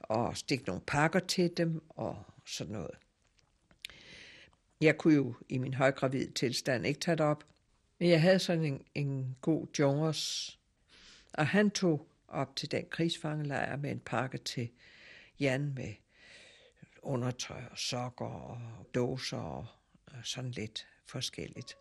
og 0.00 0.36
stikke 0.36 0.64
nogle 0.64 0.82
pakker 0.86 1.18
til 1.18 1.50
dem, 1.56 1.82
og 1.88 2.24
sådan 2.46 2.72
noget. 2.72 2.90
Jeg 4.80 4.98
kunne 4.98 5.14
jo 5.14 5.34
i 5.48 5.58
min 5.58 5.74
højgravid 5.74 6.30
tilstand 6.30 6.86
ikke 6.86 7.00
tage 7.00 7.16
det 7.16 7.26
op, 7.26 7.44
men 7.98 8.08
jeg 8.08 8.20
havde 8.20 8.38
sådan 8.38 8.64
en, 8.64 8.82
en 8.94 9.36
god 9.40 9.66
jongers, 9.78 10.58
og 11.32 11.46
han 11.46 11.70
tog 11.70 12.08
op 12.28 12.56
til 12.56 12.70
den 12.70 12.84
krigsfangelejr 12.90 13.76
med 13.76 13.90
en 13.90 14.00
pakke 14.00 14.38
til 14.38 14.68
Jan 15.40 15.72
med 15.74 15.94
undertøj 17.02 17.62
og 17.70 17.78
sokker 17.78 18.24
og 18.26 18.58
dåser 18.94 19.38
og 19.38 19.66
øh, 20.14 20.24
sådan 20.24 20.50
lidt 20.50 20.86
forskelligt. 21.06 21.76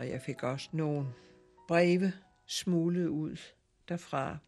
Og 0.00 0.08
jeg 0.08 0.22
fik 0.22 0.42
også 0.42 0.68
nogle 0.72 1.06
breve 1.68 2.12
smuglet 2.46 3.08
ud 3.08 3.36
derfra. 3.88 4.38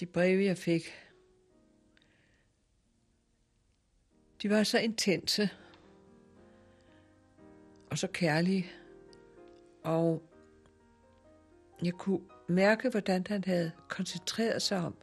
De 0.00 0.06
breve, 0.06 0.44
jeg 0.44 0.58
fik, 0.58 0.82
de 4.42 4.50
var 4.50 4.62
så 4.62 4.78
intense 4.78 5.50
og 7.90 7.98
så 7.98 8.06
kærlige, 8.06 8.66
og 9.84 10.22
jeg 11.82 11.92
kunne 11.92 12.20
mærke, 12.48 12.88
hvordan 12.88 13.24
han 13.26 13.44
havde 13.44 13.72
koncentreret 13.88 14.62
sig 14.62 14.78
om 14.78 14.96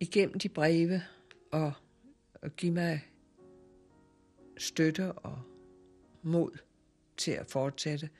igennem 0.00 0.38
de 0.38 0.48
breve 0.48 1.02
og, 1.52 1.72
og 2.42 2.50
give 2.56 2.72
mig 2.72 3.09
støtte 4.60 5.12
og 5.12 5.42
mod 6.22 6.58
til 7.16 7.30
at 7.30 7.46
fortsætte, 7.46 8.10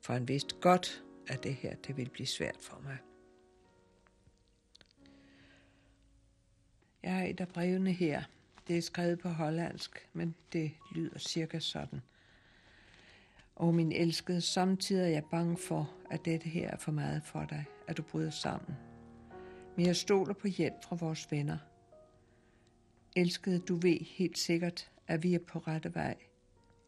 for 0.00 0.12
han 0.12 0.28
vidste 0.28 0.54
godt, 0.60 1.04
at 1.28 1.42
det 1.42 1.54
her 1.54 1.74
det 1.74 1.96
ville 1.96 2.10
blive 2.10 2.26
svært 2.26 2.56
for 2.60 2.80
mig. 2.84 2.98
Jeg 7.02 7.14
har 7.14 7.24
et 7.24 7.40
af 7.40 7.48
brevene 7.48 7.92
her. 7.92 8.22
Det 8.68 8.78
er 8.78 8.82
skrevet 8.82 9.18
på 9.18 9.28
hollandsk, 9.28 10.08
men 10.12 10.34
det 10.52 10.72
lyder 10.94 11.18
cirka 11.18 11.58
sådan. 11.58 12.00
Og 13.56 13.74
min 13.74 13.92
elskede, 13.92 14.40
samtidig 14.40 15.02
er 15.02 15.08
jeg 15.08 15.24
bange 15.30 15.56
for, 15.56 15.94
at 16.10 16.24
dette 16.24 16.48
her 16.48 16.70
er 16.70 16.76
for 16.76 16.92
meget 16.92 17.22
for 17.22 17.44
dig, 17.44 17.64
at 17.86 17.96
du 17.96 18.02
bryder 18.02 18.30
sammen. 18.30 18.76
Men 19.76 19.86
jeg 19.86 19.96
stoler 19.96 20.34
på 20.34 20.48
hjælp 20.48 20.84
fra 20.84 20.96
vores 20.96 21.30
venner. 21.30 21.58
Elskede, 23.16 23.58
du 23.58 23.74
ved 23.74 24.04
helt 24.04 24.38
sikkert, 24.38 24.89
at 25.10 25.22
vi 25.22 25.34
er 25.34 25.38
på 25.38 25.58
rette 25.58 25.94
vej, 25.94 26.16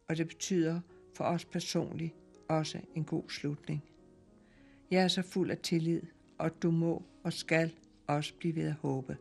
og 0.07 0.17
det 0.17 0.27
betyder 0.27 0.81
for 1.15 1.23
os 1.23 1.45
personligt 1.45 2.13
også 2.49 2.81
en 2.95 3.03
god 3.03 3.29
slutning. 3.29 3.83
Jeg 4.91 5.03
er 5.03 5.07
så 5.07 5.21
fuld 5.21 5.51
af 5.51 5.57
tillid, 5.57 6.01
og 6.37 6.61
du 6.61 6.71
må 6.71 7.03
og 7.23 7.33
skal 7.33 7.73
også 8.07 8.33
blive 8.33 8.55
ved 8.55 8.67
at 8.67 8.73
håbe. 8.73 9.17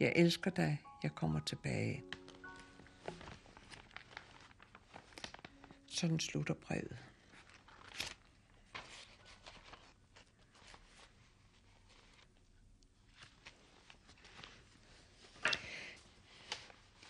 Jeg 0.00 0.12
elsker 0.16 0.50
dig, 0.50 0.82
jeg 1.02 1.14
kommer 1.14 1.40
tilbage. 1.40 2.04
Sådan 5.86 6.20
slutter 6.20 6.54
brevet. 6.54 6.98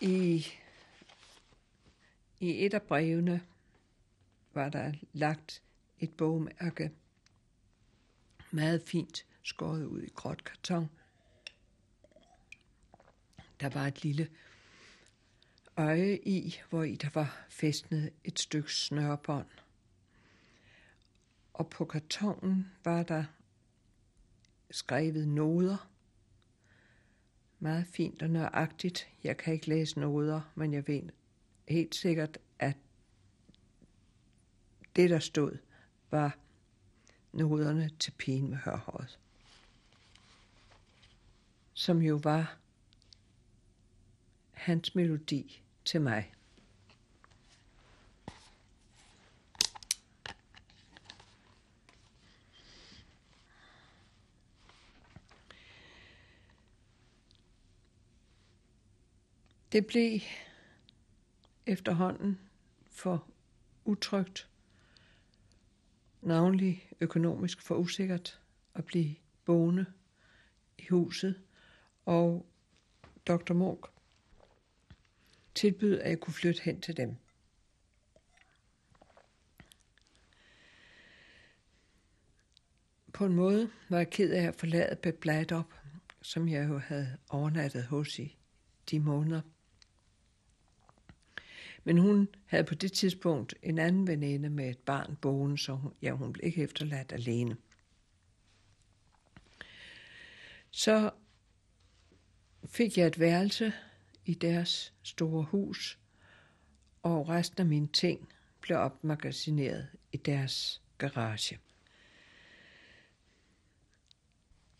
I, 0.01 0.45
i 2.39 2.65
et 2.65 2.73
af 2.73 2.81
brevene 2.81 3.41
var 4.53 4.69
der 4.69 4.93
lagt 5.13 5.63
et 5.99 6.11
bogmærke, 6.11 6.91
meget 8.51 8.81
fint 8.81 9.25
skåret 9.43 9.85
ud 9.85 10.01
i 10.01 10.09
gråt 10.09 10.43
karton. 10.43 10.89
Der 13.59 13.69
var 13.69 13.87
et 13.87 14.03
lille 14.03 14.29
øje 15.77 16.17
i, 16.17 16.55
hvor 16.69 16.83
i 16.83 16.95
der 16.95 17.09
var 17.13 17.45
festnet 17.49 18.13
et 18.23 18.39
stykke 18.39 18.73
snørbånd. 18.73 19.47
Og 21.53 21.69
på 21.69 21.85
kartongen 21.85 22.71
var 22.83 23.03
der 23.03 23.23
skrevet 24.71 25.27
noder. 25.27 25.89
Meget 27.59 27.87
fint 27.87 28.21
og 28.21 28.29
nøjagtigt. 28.29 29.07
Jeg 29.23 29.37
kan 29.37 29.53
ikke 29.53 29.69
læse 29.69 29.99
noder, 29.99 30.51
men 30.55 30.73
jeg 30.73 30.87
ved 30.87 31.09
helt 31.67 31.95
sikkert, 31.95 32.37
at 32.59 32.77
det, 34.95 35.09
der 35.09 35.19
stod, 35.19 35.57
var 36.11 36.37
noderne 37.31 37.89
til 37.99 38.11
pigen 38.11 38.49
med 38.49 38.57
hørhåret. 38.57 39.19
Som 41.73 42.01
jo 42.01 42.19
var 42.23 42.57
hans 44.51 44.95
melodi 44.95 45.61
til 45.85 46.01
mig. 46.01 46.31
Det 59.71 59.87
blev 59.87 60.19
efterhånden 61.65 62.39
for 62.91 63.27
utrygt, 63.85 64.49
navnlig 66.21 66.89
økonomisk 66.99 67.61
for 67.61 67.75
usikkert 67.75 68.41
at 68.73 68.85
blive 68.85 69.15
boende 69.45 69.85
i 70.77 70.87
huset, 70.89 71.41
og 72.05 72.45
Dr. 73.27 73.53
Munk 73.53 73.85
tilbød, 75.55 75.99
at 75.99 76.09
jeg 76.09 76.19
kunne 76.19 76.33
flytte 76.33 76.61
hen 76.63 76.81
til 76.81 76.97
dem. 76.97 77.15
På 83.13 83.25
en 83.25 83.33
måde 83.33 83.71
var 83.89 83.97
jeg 83.97 84.09
ked 84.09 84.31
af 84.31 84.43
at 84.43 84.55
forlade 84.55 84.95
Bebladet 84.95 85.51
op, 85.51 85.73
som 86.21 86.49
jeg 86.49 86.69
jo 86.69 86.77
havde 86.77 87.17
overnattet 87.29 87.85
hos 87.85 88.19
i 88.19 88.37
de 88.91 88.99
måneder. 88.99 89.41
Men 91.87 91.97
hun 91.97 92.27
havde 92.45 92.63
på 92.63 92.75
det 92.75 92.91
tidspunkt 92.91 93.55
en 93.63 93.79
anden 93.79 94.07
veninde 94.07 94.49
med 94.49 94.69
et 94.69 94.77
barn 94.77 95.17
boende, 95.21 95.57
så 95.57 95.73
hun, 95.73 95.93
ja, 96.01 96.11
hun 96.11 96.33
blev 96.33 96.45
ikke 96.45 96.63
efterladt 96.63 97.11
alene. 97.11 97.57
Så 100.71 101.11
fik 102.65 102.97
jeg 102.97 103.07
et 103.07 103.19
værelse 103.19 103.73
i 104.25 104.33
deres 104.33 104.93
store 105.03 105.43
hus, 105.43 105.99
og 107.03 107.29
resten 107.29 107.59
af 107.59 107.65
mine 107.65 107.87
ting 107.87 108.29
blev 108.61 108.77
opmagasineret 108.77 109.87
i 110.11 110.17
deres 110.17 110.81
garage. 110.97 111.59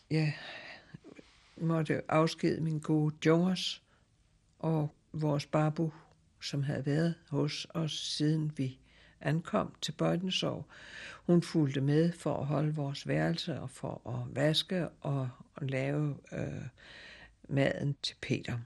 Jeg 0.09 0.37
måtte 1.57 2.11
afskede 2.11 2.61
min 2.61 2.79
gode 2.79 3.15
Jonas 3.25 3.83
og 4.59 4.95
vores 5.13 5.45
barbu 5.45 5.91
som 6.45 6.63
havde 6.63 6.85
været 6.85 7.15
hos 7.29 7.67
os 7.73 7.91
siden 7.91 8.51
vi 8.57 8.79
ankom 9.21 9.75
til 9.81 9.91
Bøjtensov. 9.91 10.69
Hun 11.25 11.41
fulgte 11.41 11.81
med 11.81 12.11
for 12.11 12.37
at 12.37 12.45
holde 12.45 12.75
vores 12.75 13.07
værelse 13.07 13.59
og 13.59 13.69
for 13.69 14.09
at 14.09 14.35
vaske 14.35 14.89
og, 14.89 15.29
lave 15.61 16.17
øh, 16.31 16.65
maden 17.49 17.95
til 18.03 18.15
Peter. 18.21 18.59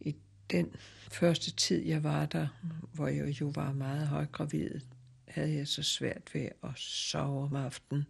I 0.00 0.16
den 0.50 0.76
første 1.10 1.50
tid, 1.50 1.84
jeg 1.84 2.04
var 2.04 2.26
der, 2.26 2.46
hvor 2.92 3.08
jeg 3.08 3.40
jo 3.40 3.52
var 3.54 3.72
meget 3.72 4.06
højgravid, 4.08 4.80
havde 5.28 5.54
jeg 5.54 5.68
så 5.68 5.82
svært 5.82 6.34
ved 6.34 6.48
at 6.62 6.70
sove 6.76 7.44
om 7.44 7.56
aftenen. 7.56 8.06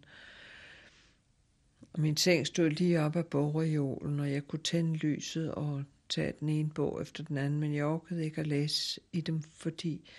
Og 1.93 1.99
min 1.99 2.17
seng 2.17 2.47
stod 2.47 2.69
lige 2.69 3.01
op 3.01 3.15
ad 3.15 3.23
bogreolen, 3.23 4.19
og 4.19 4.31
jeg 4.31 4.47
kunne 4.47 4.63
tænde 4.63 4.97
lyset 4.97 5.51
og 5.51 5.83
tage 6.09 6.33
den 6.39 6.49
ene 6.49 6.69
bog 6.69 7.01
efter 7.01 7.23
den 7.23 7.37
anden, 7.37 7.59
men 7.59 7.75
jeg 7.75 7.85
orkede 7.85 8.25
ikke 8.25 8.41
at 8.41 8.47
læse 8.47 9.01
i 9.11 9.21
dem, 9.21 9.41
fordi 9.41 10.09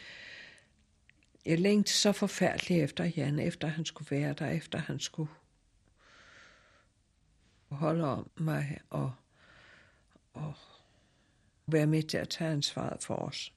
jeg 1.47 1.59
længte 1.59 1.93
så 1.93 2.13
forfærdeligt 2.13 2.85
efter 2.85 3.05
Jan, 3.05 3.39
efter 3.39 3.69
han 3.69 3.85
skulle 3.85 4.11
være 4.11 4.33
der, 4.33 4.49
efter 4.49 4.79
han 4.79 5.01
skulle 5.01 5.31
holde 7.69 8.05
om 8.05 8.31
mig 8.37 8.81
og, 8.91 9.13
og 10.33 10.55
være 11.67 11.87
med 11.87 12.03
til 12.03 12.19
at 12.19 12.29
tage 12.29 12.51
ansvaret 12.51 13.03
for 13.03 13.15
os. 13.15 13.53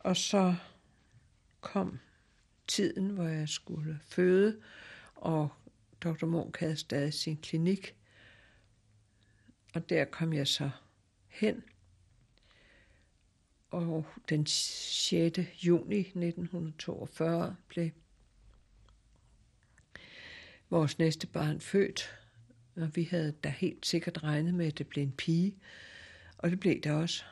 Og 0.00 0.16
så 0.16 0.54
kom 1.60 1.98
tiden, 2.70 3.10
hvor 3.10 3.24
jeg 3.28 3.48
skulle 3.48 4.00
føde, 4.02 4.60
og 5.14 5.48
Dr. 6.00 6.26
Munk 6.26 6.58
havde 6.58 6.76
stadig 6.76 7.14
sin 7.14 7.36
klinik. 7.36 7.96
Og 9.74 9.88
der 9.88 10.04
kom 10.04 10.32
jeg 10.32 10.48
så 10.48 10.70
hen. 11.28 11.62
Og 13.70 14.06
den 14.28 14.46
6. 14.46 15.38
juni 15.64 15.98
1942 15.98 17.56
blev 17.68 17.90
vores 20.70 20.98
næste 20.98 21.26
barn 21.26 21.60
født, 21.60 22.18
og 22.76 22.96
vi 22.96 23.04
havde 23.04 23.32
da 23.32 23.48
helt 23.48 23.86
sikkert 23.86 24.22
regnet 24.22 24.54
med, 24.54 24.66
at 24.66 24.78
det 24.78 24.86
blev 24.86 25.02
en 25.02 25.12
pige, 25.12 25.56
og 26.38 26.50
det 26.50 26.60
blev 26.60 26.80
det 26.80 26.92
også. 26.92 27.24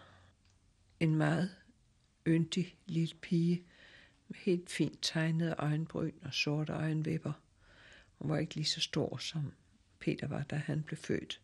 En 1.00 1.14
meget 1.14 1.56
yndig 2.26 2.76
lille 2.86 3.14
pige 3.14 3.64
med 4.28 4.38
helt 4.38 4.70
fint 4.70 4.98
tegnede 5.02 5.54
øjenbryn 5.58 6.12
og 6.22 6.34
sorte 6.34 6.72
øjenvipper. 6.72 7.32
Hun 8.18 8.30
var 8.30 8.38
ikke 8.38 8.54
lige 8.54 8.64
så 8.64 8.80
stor, 8.80 9.16
som 9.16 9.52
Peter 10.00 10.26
var, 10.26 10.42
da 10.42 10.56
han 10.56 10.82
blev 10.82 10.96
født. 10.96 11.40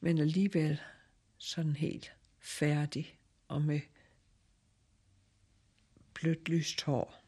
Men 0.00 0.18
alligevel 0.18 0.80
sådan 1.38 1.76
helt 1.76 2.12
færdig 2.38 3.18
og 3.48 3.62
med 3.62 3.80
blødt 6.14 6.48
lyst 6.48 6.82
hår. 6.82 7.24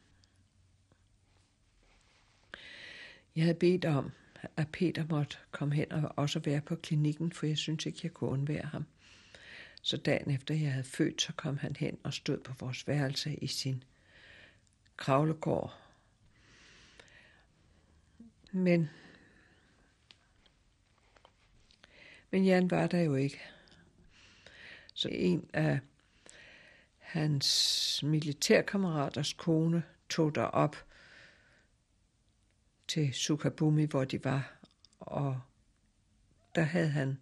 Jeg 3.35 3.43
havde 3.43 3.59
bedt 3.59 3.85
om, 3.85 4.11
at 4.57 4.67
Peter 4.71 5.05
måtte 5.09 5.37
komme 5.51 5.75
hen 5.75 5.91
og 5.91 6.13
også 6.15 6.39
være 6.39 6.61
på 6.61 6.75
klinikken, 6.75 7.31
for 7.31 7.45
jeg 7.45 7.57
synes 7.57 7.85
ikke, 7.85 7.99
jeg 8.03 8.13
kunne 8.13 8.29
undvære 8.29 8.65
ham. 8.65 8.85
Så 9.81 9.97
dagen 9.97 10.31
efter 10.31 10.55
jeg 10.55 10.71
havde 10.71 10.83
født, 10.83 11.21
så 11.21 11.33
kom 11.33 11.57
han 11.57 11.75
hen 11.75 11.97
og 12.03 12.13
stod 12.13 12.37
på 12.37 12.53
vores 12.59 12.87
værelse 12.87 13.35
i 13.35 13.47
sin 13.47 13.83
kravlegård. 14.97 15.73
Men, 18.51 18.89
men 22.31 22.45
Jan 22.45 22.71
var 22.71 22.87
der 22.87 23.01
jo 23.01 23.15
ikke. 23.15 23.41
Så 24.93 25.09
en 25.11 25.49
af 25.53 25.79
hans 26.97 28.03
militærkammeraters 28.03 29.33
kone 29.33 29.83
tog 30.09 30.35
der 30.35 30.43
op 30.43 30.75
til 32.87 33.13
Sukabumi, 33.13 33.85
hvor 33.85 34.05
de 34.05 34.23
var, 34.23 34.57
og 34.99 35.41
der 36.55 36.61
havde 36.61 36.89
han 36.89 37.19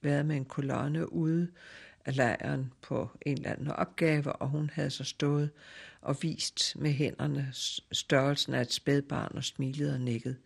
været 0.00 0.26
med 0.26 0.36
en 0.36 0.44
kolonne 0.44 1.12
ude 1.12 1.52
af 2.04 2.16
lejren 2.16 2.72
på 2.82 3.10
en 3.22 3.36
eller 3.36 3.50
anden 3.50 3.68
opgave, 3.68 4.32
og 4.32 4.48
hun 4.48 4.70
havde 4.72 4.90
så 4.90 5.04
stået 5.04 5.50
og 6.00 6.16
vist 6.22 6.76
med 6.76 6.90
hænderne 6.90 7.48
størrelsen 7.92 8.54
af 8.54 8.60
et 8.60 8.72
spædbarn 8.72 9.36
og 9.36 9.44
smilet 9.44 9.92
og 9.92 10.00
nikket. 10.00 10.36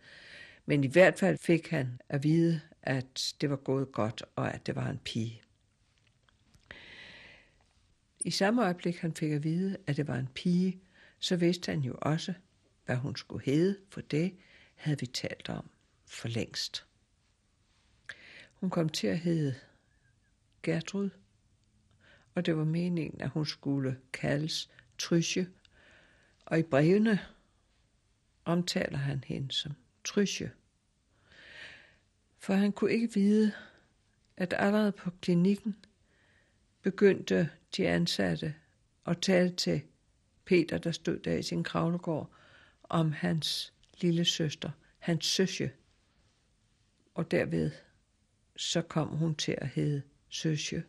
Men 0.65 0.83
i 0.83 0.87
hvert 0.87 1.19
fald 1.19 1.37
fik 1.37 1.69
han 1.69 1.99
at 2.09 2.23
vide, 2.23 2.61
at 2.81 3.35
det 3.41 3.49
var 3.49 3.55
gået 3.55 3.91
godt, 3.91 4.23
og 4.35 4.53
at 4.53 4.67
det 4.67 4.75
var 4.75 4.89
en 4.89 4.99
pige. 5.05 5.41
I 8.19 8.31
samme 8.31 8.63
øjeblik 8.63 8.97
han 8.97 9.13
fik 9.13 9.31
at 9.31 9.43
vide, 9.43 9.77
at 9.87 9.97
det 9.97 10.07
var 10.07 10.15
en 10.15 10.29
pige, 10.35 10.81
så 11.19 11.35
vidste 11.35 11.71
han 11.71 11.81
jo 11.81 11.97
også, 12.01 12.33
hvad 12.85 12.95
hun 12.95 13.15
skulle 13.15 13.45
hedde, 13.45 13.77
for 13.89 14.01
det 14.01 14.35
havde 14.75 14.99
vi 14.99 15.05
talt 15.05 15.49
om 15.49 15.69
for 16.05 16.27
længst. 16.27 16.85
Hun 18.53 18.69
kom 18.69 18.89
til 18.89 19.07
at 19.07 19.19
hedde 19.19 19.55
Gertrud, 20.63 21.09
og 22.37 22.45
det 22.45 22.57
var 22.57 22.63
meningen, 22.63 23.21
at 23.21 23.29
hun 23.29 23.45
skulle 23.45 23.97
kaldes 24.13 24.69
Trysje, 24.97 25.47
og 26.45 26.59
i 26.59 26.63
brevene 26.63 27.19
omtaler 28.45 28.97
han 28.97 29.23
hende 29.27 29.51
som 29.51 29.71
Trysje. 30.03 30.51
For 32.37 32.53
han 32.53 32.71
kunne 32.71 32.91
ikke 32.91 33.13
vide, 33.13 33.53
at 34.37 34.53
allerede 34.57 34.91
på 34.91 35.11
klinikken 35.21 35.75
begyndte 36.81 37.49
de 37.77 37.87
ansatte 37.87 38.55
at 39.05 39.21
tale 39.21 39.55
til 39.55 39.81
Peter, 40.45 40.77
der 40.77 40.91
stod 40.91 41.19
der 41.19 41.33
i 41.33 41.43
sin 41.43 41.63
kravlegård, 41.63 42.31
om 42.83 43.11
hans 43.11 43.73
lille 44.01 44.25
søster, 44.25 44.71
hans 44.99 45.25
søsje. 45.25 45.71
Og 47.15 47.31
derved 47.31 47.71
så 48.55 48.81
kom 48.81 49.07
hun 49.07 49.35
til 49.35 49.55
at 49.57 49.67
hedde 49.67 50.01
søsje. 50.29 50.83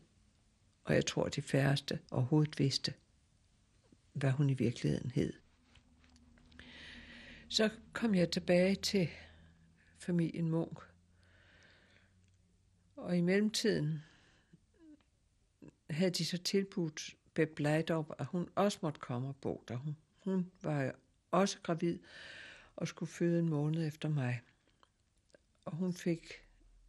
Og 0.89 0.95
jeg 0.95 1.07
tror, 1.07 1.29
de 1.29 1.43
færreste 1.43 1.99
overhovedet 2.11 2.59
vidste, 2.59 2.95
hvad 4.13 4.31
hun 4.31 4.51
i 4.51 4.55
virkeligheden 4.55 5.11
hed. 5.11 5.33
Så 7.49 7.71
kom 7.93 8.15
jeg 8.15 8.31
tilbage 8.31 8.75
til 8.75 9.09
familien 9.99 10.51
Munk. 10.51 10.79
Og 12.97 13.17
i 13.17 13.21
mellemtiden 13.21 14.03
havde 15.91 16.11
de 16.11 16.25
så 16.25 16.39
tilbudt 16.39 17.17
Beb 17.35 17.59
Lejdorp, 17.59 18.11
at 18.19 18.27
hun 18.27 18.49
også 18.55 18.79
måtte 18.83 19.01
komme 19.01 19.29
og 19.29 19.37
bo 19.37 19.65
der. 19.69 19.77
Hun, 19.77 19.97
hun 20.17 20.51
var 20.63 20.95
også 21.31 21.59
gravid 21.63 21.99
og 22.77 22.89
skulle 22.89 23.13
føde 23.13 23.39
en 23.39 23.49
måned 23.49 23.87
efter 23.87 24.09
mig. 24.09 24.41
Og 25.65 25.77
hun 25.77 25.93
fik 25.93 26.33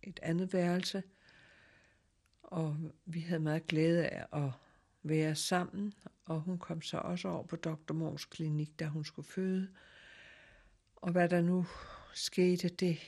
et 0.04 0.20
andet 0.24 0.54
værelse, 0.54 1.04
og 2.50 2.78
vi 3.06 3.20
havde 3.20 3.40
meget 3.40 3.68
glæde 3.68 4.08
af 4.08 4.46
at 4.46 4.52
være 5.04 5.36
sammen, 5.36 5.94
og 6.26 6.42
hun 6.42 6.58
kom 6.58 6.82
så 6.82 6.98
også 6.98 7.28
over 7.28 7.44
på 7.44 7.56
Dr. 7.56 7.94
Mors 7.94 8.26
klinik, 8.26 8.80
da 8.80 8.86
hun 8.86 9.06
skulle 9.06 9.28
føde. 9.28 9.70
Og 10.96 11.12
hvad 11.12 11.30
der 11.30 11.42
nu 11.42 11.66
skete, 12.14 12.70
det 12.70 13.00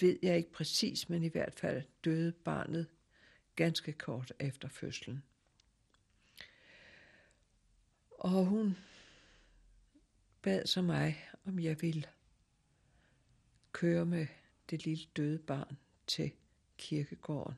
ved 0.00 0.18
jeg 0.22 0.36
ikke 0.36 0.52
præcis, 0.52 1.08
men 1.08 1.22
i 1.22 1.28
hvert 1.28 1.54
fald 1.54 1.82
døde 2.04 2.32
barnet 2.32 2.86
ganske 3.56 3.92
kort 3.92 4.32
efter 4.38 4.68
fødslen. 4.68 5.22
Og 8.10 8.44
hun 8.46 8.76
bad 10.42 10.66
så 10.66 10.82
mig, 10.82 11.28
om 11.44 11.58
jeg 11.58 11.82
ville 11.82 12.04
køre 13.72 14.06
med 14.06 14.26
det 14.70 14.84
lille 14.84 15.04
døde 15.16 15.38
barn 15.38 15.78
til 16.06 16.32
kirkegården. 16.78 17.54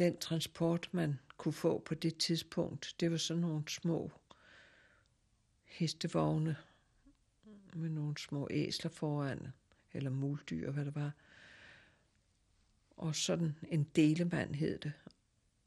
Den 0.00 0.16
transport, 0.16 0.88
man 0.92 1.18
kunne 1.36 1.52
få 1.52 1.78
på 1.78 1.94
det 1.94 2.16
tidspunkt, 2.16 2.94
det 3.00 3.10
var 3.10 3.16
sådan 3.16 3.40
nogle 3.40 3.68
små 3.68 4.12
hestevogne 5.64 6.56
med 7.74 7.88
nogle 7.88 8.18
små 8.18 8.48
æsler 8.50 8.90
foran, 8.90 9.52
eller 9.92 10.10
muldyr, 10.10 10.70
hvad 10.70 10.84
det 10.84 10.94
var. 10.94 11.12
Og 12.96 13.14
sådan 13.16 13.56
en 13.68 13.84
delemand 13.84 14.54
hed 14.54 14.78
det. 14.78 14.92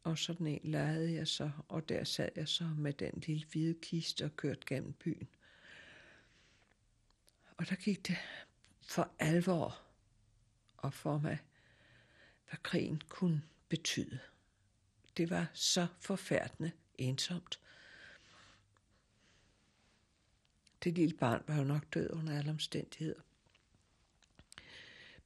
Og 0.04 0.18
sådan 0.18 0.48
en 0.48 0.60
lejede 0.64 1.14
jeg 1.14 1.28
så, 1.28 1.52
og 1.68 1.90
der 1.90 2.04
sad 2.04 2.30
jeg 2.36 2.48
så 2.48 2.64
med 2.78 2.94
den 2.94 3.24
lille 3.28 3.46
hvide 3.52 3.76
kiste 3.82 4.26
og 4.26 4.36
kørte 4.36 4.62
gennem 4.66 4.94
byen. 4.94 5.30
Og 7.58 7.70
der 7.70 7.76
gik 7.76 8.08
det 8.08 8.18
for 8.82 9.12
alvor 9.20 9.82
og 10.78 10.94
for 10.94 11.18
mig, 11.18 11.40
hvad 12.50 12.60
krigen 12.64 13.02
kunne 13.10 13.42
betyde. 13.74 14.20
Det 15.18 15.30
var 15.30 15.48
så 15.54 15.88
forfærdende 16.00 16.72
ensomt. 16.96 17.60
Det 20.84 20.94
lille 20.94 21.18
barn 21.18 21.44
var 21.48 21.58
jo 21.58 21.64
nok 21.64 21.94
død 21.94 22.10
under 22.14 22.38
alle 22.38 22.52
omstændigheder. 22.52 23.22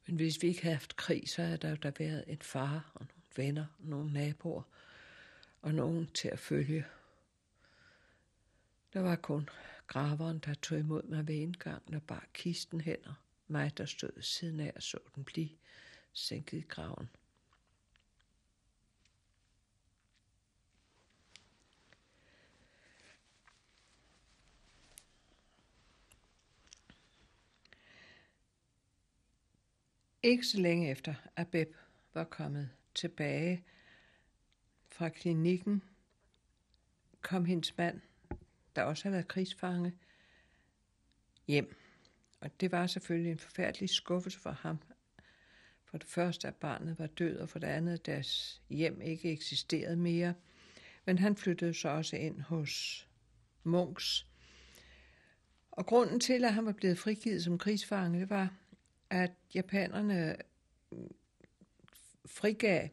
Men 0.06 0.16
hvis 0.16 0.42
vi 0.42 0.48
ikke 0.48 0.62
havde 0.62 0.74
haft 0.74 0.96
krig, 0.96 1.28
så 1.28 1.42
havde 1.42 1.58
der 1.58 1.70
jo 1.70 1.76
der 1.76 1.92
været 1.98 2.24
en 2.26 2.42
far 2.42 2.90
og 2.94 3.06
nogle 3.06 3.22
venner, 3.36 3.66
og 3.78 3.86
nogle 3.86 4.12
naboer 4.12 4.62
og 5.62 5.74
nogen 5.74 6.06
til 6.06 6.28
at 6.28 6.38
følge. 6.38 6.86
Der 8.92 9.00
var 9.00 9.16
kun 9.16 9.48
graveren, 9.86 10.38
der 10.38 10.54
tog 10.54 10.78
imod 10.78 11.02
mig 11.02 11.28
ved 11.28 11.34
indgangen 11.34 11.94
og 11.94 12.02
bar 12.02 12.26
kisten 12.32 12.80
hen, 12.80 13.06
og 13.06 13.14
mig, 13.48 13.78
der 13.78 13.84
stod 13.84 14.22
siden 14.22 14.60
af 14.60 14.72
og 14.76 14.82
så 14.82 14.98
den 15.14 15.24
blive 15.24 15.50
sænket 16.12 16.58
i 16.58 16.64
graven. 16.68 17.08
Ikke 30.22 30.46
så 30.46 30.60
længe 30.60 30.90
efter, 30.90 31.14
at 31.36 31.48
Beb 31.48 31.74
var 32.14 32.24
kommet 32.24 32.70
tilbage 32.94 33.64
fra 34.88 35.08
klinikken, 35.08 35.82
kom 37.20 37.44
hendes 37.44 37.76
mand, 37.76 38.00
der 38.76 38.82
også 38.82 39.04
havde 39.04 39.12
været 39.12 39.28
krigsfange, 39.28 39.92
hjem. 41.46 41.76
Og 42.40 42.60
det 42.60 42.72
var 42.72 42.86
selvfølgelig 42.86 43.32
en 43.32 43.38
forfærdelig 43.38 43.88
skuffelse 43.88 44.38
for 44.38 44.50
ham. 44.50 44.78
For 45.84 45.98
det 45.98 46.08
første, 46.08 46.48
at 46.48 46.54
barnet 46.54 46.98
var 46.98 47.06
død, 47.06 47.36
og 47.36 47.48
for 47.48 47.58
det 47.58 47.66
andet, 47.66 47.92
at 47.92 48.06
deres 48.06 48.62
hjem 48.68 49.00
ikke 49.00 49.32
eksisterede 49.32 49.96
mere. 49.96 50.34
Men 51.04 51.18
han 51.18 51.36
flyttede 51.36 51.74
så 51.74 51.88
også 51.88 52.16
ind 52.16 52.40
hos 52.40 53.06
Munks. 53.64 54.26
Og 55.70 55.86
grunden 55.86 56.20
til, 56.20 56.44
at 56.44 56.54
han 56.54 56.66
var 56.66 56.72
blevet 56.72 56.98
frigivet 56.98 57.44
som 57.44 57.58
krigsfange, 57.58 58.20
det 58.20 58.30
var, 58.30 58.54
at 59.10 59.30
japanerne 59.54 60.36
frigav 62.26 62.88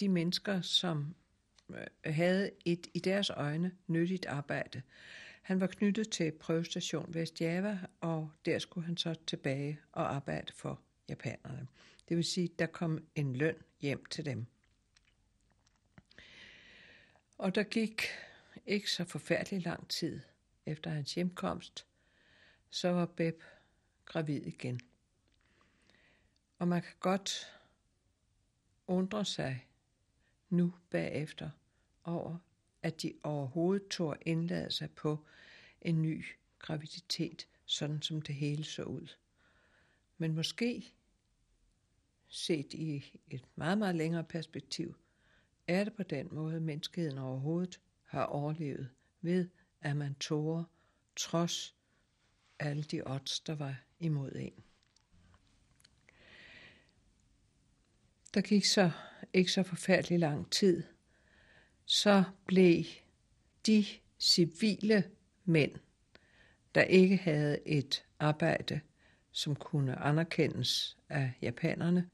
de 0.00 0.08
mennesker, 0.08 0.60
som 0.60 1.14
øh, 1.70 1.86
havde 2.14 2.50
et 2.64 2.86
i 2.94 2.98
deres 2.98 3.30
øjne 3.30 3.72
nyttigt 3.86 4.26
arbejde. 4.26 4.82
Han 5.42 5.60
var 5.60 5.66
knyttet 5.66 6.10
til 6.10 6.32
prøvestation 6.32 7.14
Vestjava, 7.14 7.78
og 8.00 8.30
der 8.44 8.58
skulle 8.58 8.86
han 8.86 8.96
så 8.96 9.14
tilbage 9.26 9.80
og 9.92 10.14
arbejde 10.14 10.52
for 10.52 10.80
japanerne. 11.08 11.66
Det 12.08 12.16
vil 12.16 12.24
sige, 12.24 12.48
der 12.58 12.66
kom 12.66 13.04
en 13.14 13.36
løn 13.36 13.56
hjem 13.80 14.04
til 14.04 14.24
dem. 14.24 14.46
Og 17.38 17.54
der 17.54 17.62
gik 17.62 18.02
ikke 18.66 18.90
så 18.90 19.04
forfærdelig 19.04 19.62
lang 19.62 19.88
tid 19.88 20.20
efter 20.66 20.90
hans 20.90 21.14
hjemkomst, 21.14 21.86
så 22.70 22.88
var 22.88 23.06
Beb 23.06 23.42
gravid 24.04 24.42
igen. 24.42 24.80
Og 26.60 26.68
man 26.68 26.82
kan 26.82 26.94
godt 27.00 27.46
undre 28.86 29.24
sig 29.24 29.66
nu 30.50 30.74
bagefter 30.90 31.50
over, 32.04 32.38
at 32.82 33.02
de 33.02 33.14
overhovedet 33.22 33.88
tog 33.88 34.16
indlade 34.20 34.70
sig 34.70 34.90
på 34.90 35.24
en 35.80 36.02
ny 36.02 36.24
graviditet, 36.58 37.48
sådan 37.64 38.02
som 38.02 38.22
det 38.22 38.34
hele 38.34 38.64
så 38.64 38.82
ud. 38.82 39.16
Men 40.18 40.34
måske 40.34 40.94
set 42.28 42.74
i 42.74 43.18
et 43.28 43.44
meget, 43.54 43.78
meget 43.78 43.94
længere 43.94 44.24
perspektiv, 44.24 44.96
er 45.66 45.84
det 45.84 45.92
på 45.92 46.02
den 46.02 46.28
måde, 46.32 46.60
menneskeheden 46.60 47.18
overhovedet 47.18 47.80
har 48.04 48.24
overlevet 48.24 48.90
ved, 49.20 49.48
at 49.80 49.96
man 49.96 50.14
tårer 50.14 50.64
trods 51.16 51.74
alle 52.58 52.82
de 52.82 53.02
odds, 53.06 53.40
der 53.40 53.54
var 53.54 53.82
imod 53.98 54.32
en. 54.32 54.64
Der 58.34 58.40
gik 58.40 58.64
så 58.64 58.90
ikke 59.32 59.52
så 59.52 59.62
forfærdelig 59.62 60.18
lang 60.18 60.50
tid, 60.50 60.82
så 61.84 62.24
blev 62.46 62.84
de 63.66 63.84
civile 64.18 65.10
mænd, 65.44 65.72
der 66.74 66.82
ikke 66.82 67.16
havde 67.16 67.68
et 67.68 68.04
arbejde, 68.18 68.80
som 69.32 69.56
kunne 69.56 69.96
anerkendes 69.96 70.96
af 71.08 71.32
japanerne, 71.42 72.10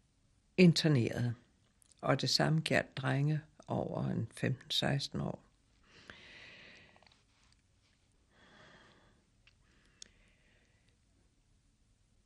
interneret. 0.57 1.35
Og 2.00 2.20
det 2.20 2.31
samme 2.31 2.61
gjaldt 2.61 2.96
drenge 2.96 3.40
over 3.66 4.05
en 4.09 4.29
15-16 5.14 5.22
år. 5.22 5.40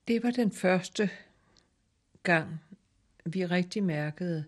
Det 0.09 0.23
var 0.23 0.31
den 0.31 0.53
første 0.53 1.11
gang, 2.23 2.61
vi 3.25 3.47
rigtig 3.47 3.83
mærkede, 3.83 4.45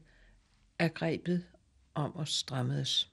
at 0.78 0.94
grebet 0.94 1.46
om 1.94 2.16
os 2.16 2.34
strammedes. 2.34 3.10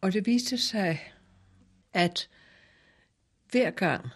Og 0.00 0.12
det 0.12 0.26
viste 0.26 0.58
sig, 0.58 1.12
at 1.92 2.28
hver 3.50 3.70
gang 3.70 4.08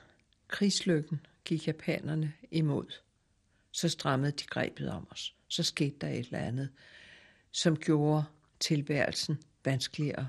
krigslykken 0.48 1.26
gik 1.44 1.66
japanerne 1.66 2.32
imod, 2.50 2.86
så 3.70 3.88
strammede 3.88 4.32
de 4.32 4.44
grebet 4.44 4.90
om 4.90 5.08
os. 5.10 5.34
Så 5.48 5.62
skete 5.62 5.96
der 6.00 6.08
et 6.08 6.18
eller 6.18 6.38
andet, 6.38 6.72
som 7.50 7.76
gjorde 7.76 8.24
tilværelsen 8.60 9.42
vanskeligere 9.64 10.28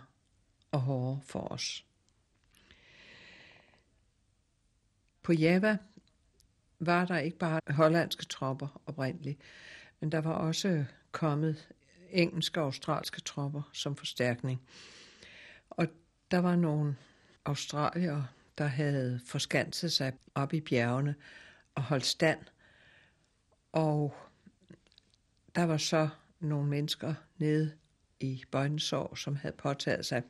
og 0.71 0.81
hårdere 0.81 1.21
for 1.21 1.39
os. 1.39 1.85
På 5.23 5.33
Java 5.33 5.77
var 6.85 7.05
der 7.05 7.17
ikke 7.17 7.37
bare 7.37 7.61
hollandske 7.69 8.25
tropper 8.25 8.81
oprindeligt, 8.85 9.41
men 9.99 10.11
der 10.11 10.21
var 10.21 10.33
også 10.33 10.85
kommet 11.11 11.69
engelske 12.09 12.59
og 12.59 12.65
australske 12.65 13.21
tropper 13.21 13.69
som 13.73 13.95
forstærkning. 13.95 14.61
Og 15.69 15.87
der 16.31 16.37
var 16.37 16.55
nogle 16.55 16.95
australier, 17.45 18.23
der 18.57 18.65
havde 18.65 19.19
forskanset 19.25 19.91
sig 19.91 20.13
op 20.35 20.53
i 20.53 20.61
bjergene 20.61 21.15
og 21.75 21.83
holdt 21.83 22.05
stand. 22.05 22.39
Og 23.71 24.15
der 25.55 25.63
var 25.63 25.77
så 25.77 26.09
nogle 26.39 26.69
mennesker 26.69 27.13
nede 27.37 27.71
i 28.19 28.43
Bøjnesår, 28.51 29.15
som 29.15 29.35
havde 29.35 29.55
påtaget 29.55 30.05
sig 30.05 30.23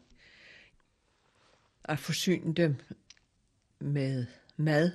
at 1.84 2.00
forsyne 2.00 2.54
dem 2.54 2.76
med 3.80 4.26
mad. 4.58 4.92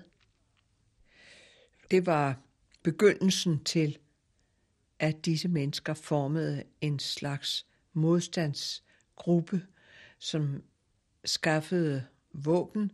Det 1.90 2.06
var 2.06 2.40
begyndelsen 2.82 3.64
til, 3.64 3.98
at 4.98 5.24
disse 5.24 5.48
mennesker 5.48 5.94
formede 5.94 6.64
en 6.80 6.98
slags 6.98 7.66
modstandsgruppe, 7.92 9.66
som 10.18 10.62
skaffede 11.24 12.06
våben, 12.32 12.92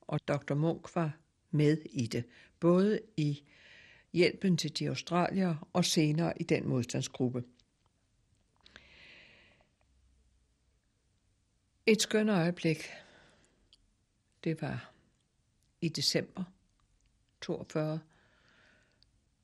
og 0.00 0.28
Dr. 0.28 0.54
Munk 0.54 0.94
var 0.94 1.16
med 1.50 1.78
i 1.84 2.06
det, 2.06 2.24
både 2.60 3.00
i 3.16 3.42
hjælpen 4.12 4.56
til 4.56 4.78
de 4.78 4.88
australier 4.88 5.68
og 5.72 5.84
senere 5.84 6.40
i 6.40 6.44
den 6.44 6.68
modstandsgruppe. 6.68 7.44
Et 11.86 12.02
skønt 12.02 12.30
øjeblik, 12.30 12.90
det 14.44 14.62
var 14.62 14.92
i 15.80 15.88
december 15.88 16.44
42, 17.40 18.00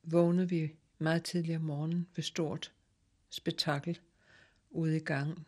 vågnede 0.03 0.49
vi 0.49 0.77
meget 0.99 1.25
tidligere 1.25 1.59
om 1.59 1.65
morgenen 1.65 2.09
ved 2.15 2.25
stort 2.25 2.73
spektakel 3.29 4.01
ude 4.71 4.97
i 4.97 5.01
gangen. 5.01 5.47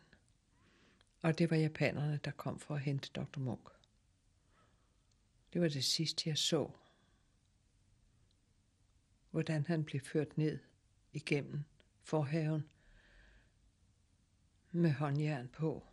Og 1.21 1.37
det 1.37 1.49
var 1.49 1.57
japanerne, 1.57 2.19
der 2.25 2.31
kom 2.31 2.59
for 2.59 2.75
at 2.75 2.81
hente 2.81 3.09
Dr. 3.15 3.39
Munk. 3.39 3.69
Det 5.53 5.61
var 5.61 5.67
det 5.67 5.83
sidste, 5.83 6.29
jeg 6.29 6.37
så. 6.37 6.71
Hvordan 9.31 9.65
han 9.65 9.83
blev 9.83 10.01
ført 10.01 10.37
ned 10.37 10.59
igennem 11.13 11.63
forhaven 12.03 12.69
med 14.71 14.91
håndjern 14.91 15.47
på 15.47 15.83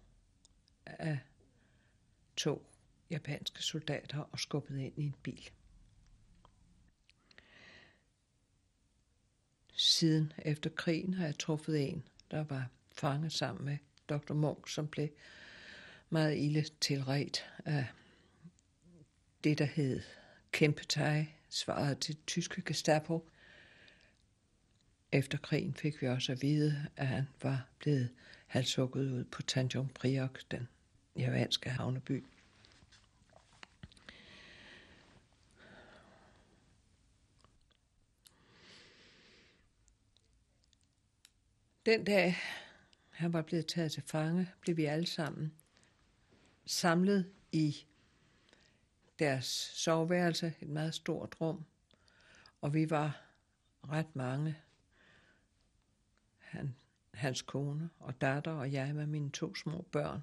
af 0.86 1.18
to 2.36 2.66
japanske 3.10 3.62
soldater 3.62 4.18
og 4.18 4.40
skubbet 4.40 4.78
ind 4.78 4.98
i 4.98 5.02
en 5.02 5.14
bil. 5.22 5.50
Siden 9.76 10.32
efter 10.38 10.70
krigen 10.70 11.14
har 11.14 11.24
jeg 11.24 11.38
truffet 11.38 11.88
en, 11.90 12.02
der 12.30 12.44
var 12.44 12.70
fanget 12.92 13.32
sammen 13.32 13.64
med 13.64 13.76
Dr. 14.08 14.34
Munk, 14.34 14.68
som 14.68 14.88
blev 14.88 15.08
meget 16.10 16.38
ille 16.38 16.64
tilret 16.80 17.44
af 17.64 17.86
det, 19.44 19.58
der 19.58 19.64
hed 19.64 20.00
Kempetej, 20.52 21.26
svaret 21.48 21.98
til 21.98 22.16
tyske 22.26 22.62
Gestapo. 22.66 23.28
Efter 25.12 25.38
krigen 25.38 25.74
fik 25.74 26.02
vi 26.02 26.08
også 26.08 26.32
at 26.32 26.42
vide, 26.42 26.86
at 26.96 27.06
han 27.06 27.28
var 27.42 27.68
blevet 27.78 28.10
halshugget 28.46 29.10
ud 29.10 29.24
på 29.24 29.42
Tanjung 29.42 29.94
Priok, 29.94 30.40
den 30.50 30.68
javanske 31.18 31.70
havneby. 31.70 32.24
Den 41.86 42.04
dag, 42.04 42.36
han 43.10 43.32
var 43.32 43.42
blevet 43.42 43.66
taget 43.66 43.92
til 43.92 44.02
fange, 44.02 44.50
blev 44.60 44.76
vi 44.76 44.84
alle 44.84 45.06
sammen 45.06 45.54
samlet 46.66 47.32
i 47.52 47.76
deres 49.18 49.44
soveværelse, 49.74 50.54
et 50.60 50.68
meget 50.68 50.94
stort 50.94 51.36
rum, 51.40 51.64
og 52.60 52.74
vi 52.74 52.90
var 52.90 53.22
ret 53.88 54.16
mange. 54.16 54.56
Han, 56.38 56.74
hans 57.14 57.42
kone 57.42 57.90
og 57.98 58.20
datter 58.20 58.52
og 58.52 58.72
jeg 58.72 58.94
med 58.94 59.06
mine 59.06 59.30
to 59.30 59.54
små 59.54 59.86
børn, 59.92 60.20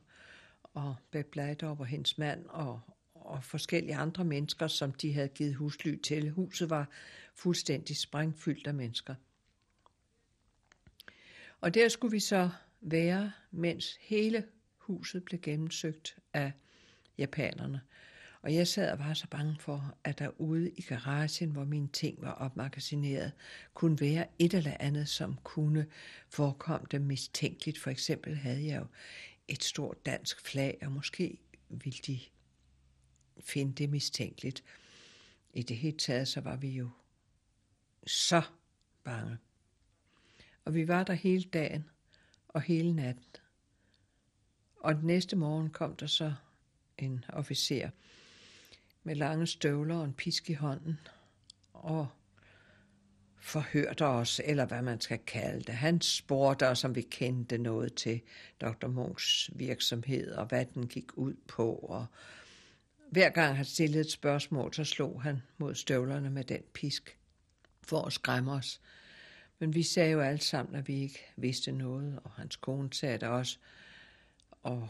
og 0.64 0.96
Beb 1.12 1.36
Leidorp 1.36 1.80
og 1.80 1.86
hendes 1.86 2.18
mand 2.18 2.46
og, 2.46 2.82
og 3.14 3.44
forskellige 3.44 3.96
andre 3.96 4.24
mennesker, 4.24 4.68
som 4.68 4.94
de 4.94 5.14
havde 5.14 5.30
givet 5.30 5.56
husly 5.56 5.96
til. 5.96 6.30
Huset 6.30 6.70
var 6.70 6.90
fuldstændig 7.36 7.98
sprængfyldt 7.98 8.68
af 8.68 8.74
mennesker. 8.74 9.16
Og 11.62 11.74
der 11.74 11.90
skulle 11.90 12.12
vi 12.12 12.20
så 12.20 12.50
være, 12.82 13.32
mens 13.52 13.98
hele 14.00 14.46
huset 14.78 15.26
blev 15.26 15.42
gennemsøgt 15.42 16.18
af 16.34 16.52
japanerne. 17.18 17.82
Og 18.42 18.54
jeg 18.54 18.68
sad 18.68 18.92
og 18.92 19.00
var 19.00 19.14
så 19.14 19.28
bange 19.28 19.58
for, 19.60 19.98
at 20.04 20.20
der 20.20 20.42
ude 20.42 20.72
i 20.72 20.82
garagen, 20.82 21.52
hvor 21.52 21.64
mine 21.64 21.88
ting 21.88 22.22
var 22.22 22.32
opmagasineret, 22.32 23.32
kunne 23.74 24.00
være 24.00 24.28
et 24.40 24.54
eller 24.54 24.78
andet, 24.80 25.10
som 25.10 25.38
kunne 25.44 25.88
forekomme 26.30 26.88
dem 26.92 27.02
mistænkeligt. 27.02 27.80
For 27.80 27.90
eksempel 27.90 28.36
havde 28.36 28.66
jeg 28.66 28.80
jo 28.80 28.86
et 29.48 29.64
stort 29.64 30.06
dansk 30.06 30.42
flag, 30.42 30.78
og 30.82 30.92
måske 30.92 31.38
ville 31.70 32.00
de 32.08 32.20
finde 33.40 33.74
det 33.74 33.90
mistænkeligt. 33.90 34.64
I 35.54 35.64
det 35.64 35.78
hele 35.78 35.98
taget, 35.98 36.28
så 36.28 36.42
var 36.42 36.56
vi 36.56 36.70
jo 36.70 36.90
så 38.08 38.42
bange. 39.04 39.38
Og 40.66 40.74
vi 40.76 40.88
var 40.88 41.04
der 41.04 41.14
hele 41.14 41.44
dagen 41.44 41.90
og 42.48 42.62
hele 42.62 42.94
natten. 42.94 43.26
Og 44.76 44.96
den 44.96 45.08
næste 45.08 45.36
morgen 45.36 45.70
kom 45.70 45.96
der 45.96 46.08
så 46.08 46.34
en 46.98 47.26
officer 47.30 47.90
med 49.04 49.16
lange 49.16 49.48
støvler 49.48 49.96
og 49.96 50.06
en 50.06 50.14
pisk 50.14 50.50
i 50.50 50.54
hånden 50.54 51.00
og 51.74 52.08
forhørte 53.42 54.06
os, 54.06 54.42
eller 54.46 54.66
hvad 54.66 54.82
man 54.82 55.02
skal 55.02 55.20
kalde 55.20 55.64
det. 55.64 55.76
Han 55.76 56.02
spurgte 56.02 56.68
os, 56.68 56.84
om 56.84 56.96
vi 56.96 57.02
kendte 57.02 57.58
noget 57.58 57.94
til 57.94 58.22
Dr. 58.62 58.88
Munchs 58.88 59.50
virksomhed, 59.56 60.32
og 60.32 60.46
hvad 60.46 60.66
den 60.66 60.88
gik 60.88 61.18
ud 61.18 61.34
på. 61.48 61.74
Og 61.74 62.06
hver 63.12 63.30
gang 63.30 63.56
han 63.56 63.66
stillede 63.66 64.02
et 64.02 64.12
spørgsmål, 64.12 64.74
så 64.74 64.84
slog 64.84 65.22
han 65.22 65.42
mod 65.58 65.76
støvlerne 65.76 66.30
med 66.30 66.44
den 66.44 66.62
pisk 66.74 67.18
for 67.84 68.02
at 68.02 68.14
skræmme 68.14 68.52
os. 68.52 68.82
Men 69.62 69.74
vi 69.74 69.84
sagde 69.84 70.12
jo 70.12 70.22
alle 70.22 70.42
sammen, 70.42 70.76
at 70.76 70.88
vi 70.88 71.02
ikke 71.02 71.26
vidste 71.36 71.72
noget, 71.72 72.20
og 72.24 72.32
hans 72.32 72.56
kone 72.56 72.94
sagde 72.94 73.18
det 73.18 73.28
også. 73.28 73.58
Og 74.64 74.90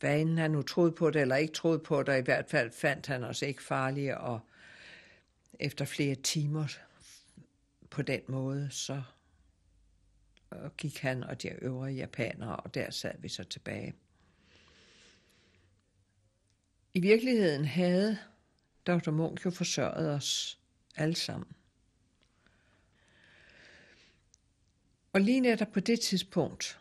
hvad 0.00 0.20
end 0.20 0.38
han 0.38 0.50
nu 0.50 0.62
troede 0.62 0.92
på 0.92 1.10
det, 1.10 1.22
eller 1.22 1.36
ikke 1.36 1.54
troede 1.54 1.78
på 1.78 2.02
det, 2.02 2.18
i 2.18 2.24
hvert 2.24 2.50
fald 2.50 2.70
fandt 2.70 3.06
han 3.06 3.24
os 3.24 3.42
ikke 3.42 3.62
farlige, 3.62 4.18
og 4.18 4.40
efter 5.60 5.84
flere 5.84 6.14
timer 6.14 6.66
på 7.90 8.02
den 8.02 8.20
måde, 8.28 8.70
så 8.70 9.02
øh, 10.52 10.70
gik 10.78 10.98
han 10.98 11.24
og 11.24 11.42
de 11.42 11.48
øvrige 11.48 11.96
japanere, 11.96 12.56
og 12.56 12.74
der 12.74 12.90
sad 12.90 13.14
vi 13.18 13.28
så 13.28 13.44
tilbage. 13.44 13.94
I 16.94 17.00
virkeligheden 17.00 17.64
havde 17.64 18.18
Dr. 18.86 19.10
Munk 19.10 19.44
jo 19.44 19.50
forsørget 19.50 20.10
os 20.14 20.58
alle 20.96 21.16
sammen. 21.16 21.52
Og 25.12 25.20
lige 25.20 25.40
netop 25.40 25.68
på 25.72 25.80
det 25.80 26.00
tidspunkt 26.00 26.80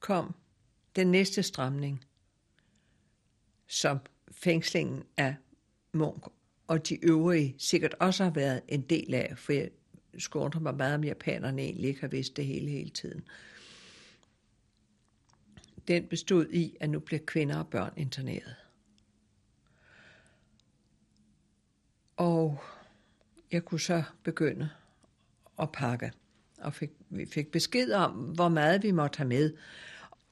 kom 0.00 0.34
den 0.96 1.10
næste 1.10 1.42
stramning, 1.42 2.04
som 3.66 3.98
fængslingen 4.30 5.04
af 5.16 5.36
Munk 5.92 6.24
og 6.66 6.88
de 6.88 7.04
øvrige 7.04 7.54
sikkert 7.58 7.94
også 7.94 8.24
har 8.24 8.30
været 8.30 8.62
en 8.68 8.82
del 8.82 9.14
af, 9.14 9.38
for 9.38 9.52
jeg 9.52 9.70
skåner 10.18 10.60
mig 10.60 10.74
meget 10.74 10.94
om 10.94 11.04
japanerne 11.04 11.62
egentlig 11.62 11.88
ikke 11.88 12.00
har 12.00 12.08
vidst 12.08 12.36
det 12.36 12.46
hele 12.46 12.70
hele 12.70 12.90
tiden. 12.90 13.24
Den 15.88 16.06
bestod 16.06 16.48
i, 16.50 16.76
at 16.80 16.90
nu 16.90 17.00
blev 17.00 17.20
kvinder 17.20 17.58
og 17.58 17.68
børn 17.68 17.92
interneret. 17.96 18.56
Og 22.16 22.62
jeg 23.52 23.64
kunne 23.64 23.80
så 23.80 24.02
begynde 24.22 24.70
at 25.58 25.72
pakke, 25.72 26.12
og 26.58 26.74
fik, 26.74 26.90
vi 27.10 27.26
fik 27.26 27.50
besked 27.50 27.92
om, 27.92 28.12
hvor 28.12 28.48
meget 28.48 28.82
vi 28.82 28.90
måtte 28.90 29.16
have 29.16 29.28
med. 29.28 29.56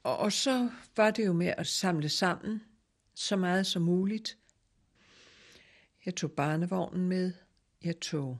Og 0.03 0.33
så 0.33 0.71
var 0.97 1.11
det 1.11 1.27
jo 1.27 1.33
med 1.33 1.55
at 1.57 1.67
samle 1.67 2.09
sammen 2.09 2.63
så 3.15 3.37
meget 3.37 3.67
som 3.67 3.83
muligt. 3.83 4.39
Jeg 6.07 6.15
tog 6.17 6.33
barnevognen 6.33 7.09
med. 7.09 7.33
Jeg 7.85 8.01
tog 8.01 8.39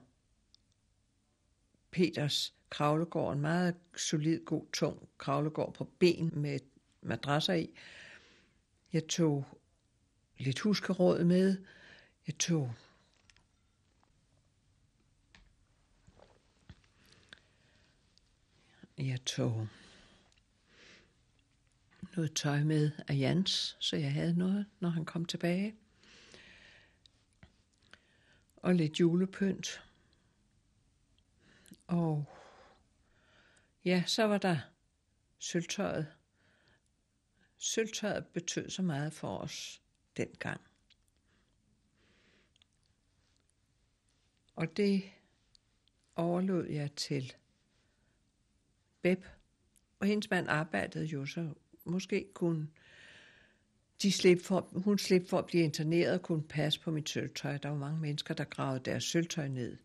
Peters 1.91 2.53
kravlegård, 2.69 3.35
en 3.35 3.41
meget 3.41 3.75
solid, 3.97 4.45
god, 4.45 4.65
tung 4.73 5.09
kravlegård 5.17 5.73
på 5.73 5.83
ben 5.99 6.31
med 6.33 6.59
madrasser 7.01 7.53
i. 7.53 7.69
Jeg 8.93 9.07
tog 9.07 9.45
lidt 10.37 10.59
huskeråd 10.59 11.23
med. 11.23 11.57
Jeg 12.27 12.37
tog 12.37 12.73
jeg 18.97 19.25
tog 19.25 19.67
noget 22.15 22.33
tøj 22.35 22.63
med 22.63 22.91
af 23.07 23.17
Jans, 23.17 23.77
så 23.79 23.95
jeg 23.95 24.13
havde 24.13 24.37
noget, 24.37 24.65
når 24.79 24.89
han 24.89 25.05
kom 25.05 25.25
tilbage. 25.25 25.75
Og 28.55 28.75
lidt 28.75 28.99
julepynt. 28.99 29.83
Og 31.87 32.25
ja, 33.85 34.03
så 34.07 34.23
var 34.23 34.37
der 34.37 34.59
sølvtøjet. 35.39 36.07
Sølvtøjet 37.57 38.27
betød 38.27 38.69
så 38.69 38.81
meget 38.81 39.13
for 39.13 39.37
os 39.37 39.81
dengang. 40.17 40.61
Og 44.55 44.77
det 44.77 45.03
overlod 46.15 46.67
jeg 46.67 46.95
til 46.95 47.33
Beb. 49.07 49.25
Og 49.99 50.07
hendes 50.07 50.29
mand 50.29 50.49
arbejdede 50.49 51.05
jo 51.05 51.25
så 51.25 51.53
måske 51.85 52.27
kunne 52.33 52.67
de 54.01 54.11
slippe 54.11 54.43
for, 54.43 54.69
hun 54.73 54.97
slippe 54.97 55.27
for 55.27 55.39
at 55.39 55.45
blive 55.45 55.63
interneret 55.63 56.13
og 56.13 56.21
kunne 56.21 56.43
passe 56.43 56.79
på 56.79 56.91
mit 56.91 57.09
sølvtøj. 57.09 57.57
Der 57.57 57.69
var 57.69 57.77
mange 57.77 57.99
mennesker, 57.99 58.33
der 58.33 58.43
gravede 58.43 58.83
deres 58.85 59.03
sølvtøj 59.03 59.47
ned, 59.47 59.77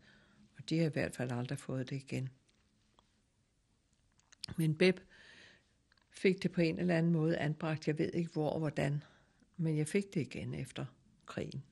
og 0.57 0.71
de 0.71 0.79
har 0.79 0.87
i 0.87 0.93
hvert 0.93 1.15
fald 1.15 1.33
aldrig 1.33 1.59
fået 1.59 1.91
det 1.91 1.97
igen. 1.97 2.29
Men 4.57 4.75
Beb 4.75 4.99
fik 6.11 6.43
det 6.43 6.53
på 6.53 6.61
en 6.61 6.79
eller 6.79 6.99
anden 6.99 7.13
måde 7.13 7.39
anbragt. 7.39 7.87
Jeg 7.87 7.99
ved 7.99 8.11
ikke 8.15 8.33
hvor 8.33 8.51
og 8.51 8.59
hvordan, 8.59 9.03
men 9.57 9.77
jeg 9.77 9.89
fik 9.89 10.15
det 10.15 10.21
igen 10.21 10.55
efter 10.55 10.87
krigen. 11.27 11.63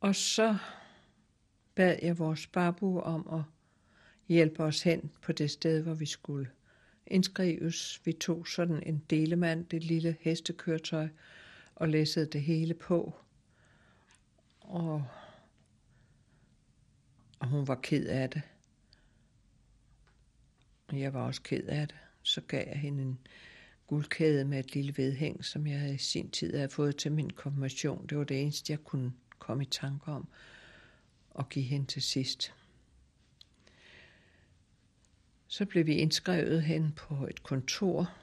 Og 0.00 0.14
så 0.14 0.58
bad 1.78 1.98
jeg 2.02 2.18
vores 2.18 2.46
babu 2.46 3.00
om 3.00 3.28
at 3.32 3.42
hjælpe 4.28 4.62
os 4.62 4.82
hen 4.82 5.10
på 5.22 5.32
det 5.32 5.50
sted, 5.50 5.82
hvor 5.82 5.94
vi 5.94 6.06
skulle 6.06 6.50
indskrives. 7.06 8.00
Vi 8.04 8.12
tog 8.12 8.48
sådan 8.48 8.82
en 8.82 9.02
delemand, 9.10 9.64
det 9.66 9.84
lille 9.84 10.16
hestekøretøj, 10.20 11.08
og 11.74 11.88
læssede 11.88 12.26
det 12.26 12.42
hele 12.42 12.74
på. 12.74 13.14
Og, 14.60 15.04
og 17.38 17.48
hun 17.48 17.68
var 17.68 17.74
ked 17.82 18.06
af 18.06 18.30
det. 18.30 18.42
Jeg 20.92 21.14
var 21.14 21.26
også 21.26 21.42
ked 21.42 21.64
af 21.64 21.88
det. 21.88 21.96
Så 22.22 22.40
gav 22.40 22.66
jeg 22.68 22.78
hende 22.78 23.02
en 23.02 23.18
guldkæde 23.86 24.44
med 24.44 24.58
et 24.58 24.74
lille 24.74 24.94
vedhæng, 24.96 25.44
som 25.44 25.66
jeg 25.66 25.94
i 25.94 25.98
sin 25.98 26.30
tid 26.30 26.56
havde 26.56 26.68
fået 26.68 26.96
til 26.96 27.12
min 27.12 27.30
konfirmation. 27.30 28.06
Det 28.06 28.18
var 28.18 28.24
det 28.24 28.42
eneste, 28.42 28.72
jeg 28.72 28.84
kunne 28.84 29.12
komme 29.38 29.62
i 29.62 29.68
tanke 29.70 30.06
om 30.12 30.28
og 31.38 31.48
give 31.48 31.64
hende 31.64 31.86
til 31.86 32.02
sidst. 32.02 32.54
Så 35.46 35.66
blev 35.66 35.86
vi 35.86 35.94
indskrevet 35.94 36.62
hen 36.62 36.92
på 36.92 37.26
et 37.26 37.42
kontor 37.42 38.14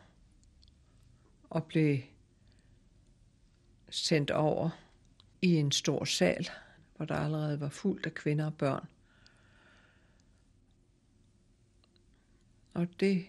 og 1.49 1.63
blev 1.63 1.99
sendt 3.89 4.31
over 4.31 4.69
i 5.41 5.55
en 5.55 5.71
stor 5.71 6.05
sal, 6.05 6.49
hvor 6.95 7.05
der 7.05 7.15
allerede 7.15 7.59
var 7.59 7.69
fuldt 7.69 8.05
af 8.05 8.13
kvinder 8.13 8.45
og 8.45 8.53
børn. 8.53 8.87
Og 12.73 12.87
det 12.99 13.25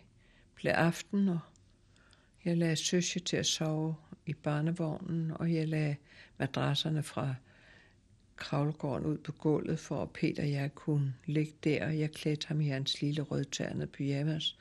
blev 0.54 0.72
aften, 0.72 1.28
og 1.28 1.40
jeg 2.44 2.56
lagde 2.56 2.76
søsje 2.76 3.20
til 3.20 3.36
at 3.36 3.46
sove 3.46 3.96
i 4.26 4.34
barnevognen, 4.34 5.30
og 5.30 5.54
jeg 5.54 5.68
lagde 5.68 5.96
madrasserne 6.38 7.02
fra 7.02 7.34
kravlegården 8.36 9.06
ud 9.06 9.18
på 9.18 9.32
gulvet, 9.32 9.78
for 9.78 10.02
at 10.02 10.10
Peter 10.10 10.42
og 10.42 10.50
jeg 10.50 10.74
kunne 10.74 11.14
ligge 11.26 11.52
der, 11.64 11.86
og 11.86 11.98
jeg 11.98 12.12
klædte 12.12 12.48
ham 12.48 12.60
i 12.60 12.68
hans 12.68 13.00
lille 13.00 13.22
rødtærende 13.22 13.86
pyjamas. 13.86 14.58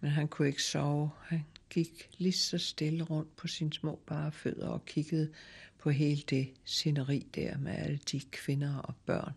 Men 0.00 0.10
han 0.10 0.28
kunne 0.28 0.48
ikke 0.48 0.62
sove. 0.62 1.10
Han 1.22 1.44
gik 1.70 2.10
lige 2.18 2.32
så 2.32 2.58
stille 2.58 3.04
rundt 3.04 3.36
på 3.36 3.48
sine 3.48 3.72
små 3.72 4.00
bare 4.06 4.32
fødder 4.32 4.68
og 4.68 4.84
kiggede 4.84 5.32
på 5.78 5.90
hele 5.90 6.22
det 6.22 6.52
sceneri 6.64 7.26
der 7.34 7.58
med 7.58 7.72
alle 7.72 8.00
de 8.12 8.20
kvinder 8.20 8.76
og 8.76 8.94
børn. 9.06 9.32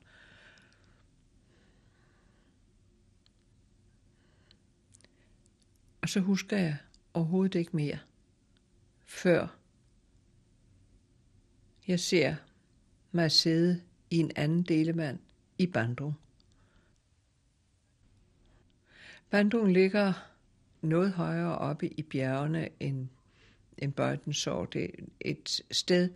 Og 6.02 6.10
så 6.10 6.20
husker 6.20 6.58
jeg 6.58 6.78
overhovedet 7.14 7.60
ikke 7.60 7.76
mere, 7.76 8.00
før 9.06 9.48
jeg 11.88 12.00
ser 12.00 12.36
mig 13.16 13.26
at 13.26 13.32
sidde 13.32 13.82
i 14.10 14.18
en 14.18 14.32
anden 14.36 14.62
delemand 14.64 15.20
i 15.58 15.66
Bandung. 15.66 16.14
Bandung 19.30 19.74
ligger 19.74 20.14
noget 20.82 21.14
højere 21.14 21.58
oppe 21.58 21.88
i 21.88 22.02
bjergene 22.02 22.70
end, 22.80 23.08
end 23.78 23.94
Bøjtensår. 23.94 24.66
Det 24.66 24.84
er 24.84 24.90
et 25.22 25.62
sted, 25.72 26.10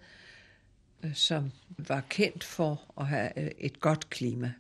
øh, 1.04 1.16
som 1.16 1.52
var 1.78 2.02
kendt 2.10 2.44
for 2.44 2.94
at 2.98 3.08
have 3.08 3.40
øh, 3.40 3.52
et 3.58 3.80
godt 3.80 4.10
klima. 4.10 4.54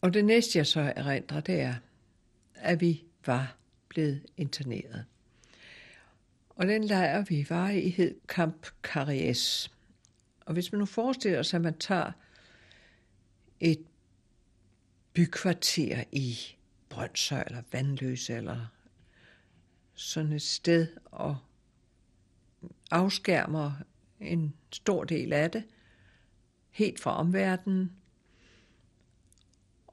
Og 0.00 0.14
det 0.14 0.24
næste, 0.24 0.58
jeg 0.58 0.66
så 0.66 0.92
erindrer, 0.96 1.40
det 1.40 1.60
er, 1.60 1.74
at 2.54 2.80
vi 2.80 3.02
var 3.26 3.56
blevet 3.88 4.26
interneret. 4.36 5.04
Og 6.60 6.66
den 6.66 6.84
lejr, 6.84 7.24
vi 7.24 7.46
var 7.48 7.70
i, 7.70 7.88
hed 7.88 8.14
Camp 8.26 8.66
Carries. 8.82 9.70
Og 10.40 10.52
hvis 10.52 10.72
man 10.72 10.78
nu 10.78 10.86
forestiller 10.86 11.42
sig, 11.42 11.58
at 11.58 11.62
man 11.62 11.78
tager 11.78 12.12
et 13.60 13.84
bykvarter 15.12 16.04
i 16.12 16.38
Brøndshøj 16.88 17.42
eller 17.46 17.62
Vandløse 17.72 18.34
eller 18.34 18.66
sådan 19.94 20.32
et 20.32 20.42
sted, 20.42 20.86
og 21.04 21.36
afskærmer 22.90 23.72
en 24.20 24.54
stor 24.72 25.04
del 25.04 25.32
af 25.32 25.50
det, 25.50 25.64
helt 26.70 27.00
fra 27.00 27.16
omverdenen, 27.16 27.92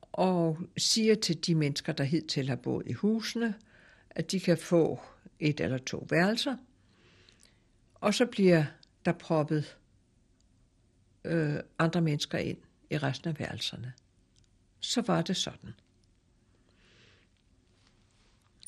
og 0.01 0.57
siger 0.77 1.15
til 1.15 1.45
de 1.47 1.55
mennesker, 1.55 1.93
der 1.93 2.03
hidtil 2.03 2.49
har 2.49 2.55
boet 2.55 2.87
i 2.87 2.93
husene, 2.93 3.55
at 4.09 4.31
de 4.31 4.39
kan 4.39 4.57
få 4.57 5.01
et 5.39 5.59
eller 5.59 5.77
to 5.77 6.07
værelser, 6.09 6.57
og 7.95 8.13
så 8.13 8.25
bliver 8.25 8.65
der 9.05 9.11
proppet 9.11 9.77
øh, 11.23 11.59
andre 11.79 12.01
mennesker 12.01 12.37
ind 12.37 12.57
i 12.89 12.97
resten 12.97 13.29
af 13.29 13.39
værelserne. 13.39 13.93
Så 14.79 15.01
var 15.01 15.21
det 15.21 15.37
sådan. 15.37 15.73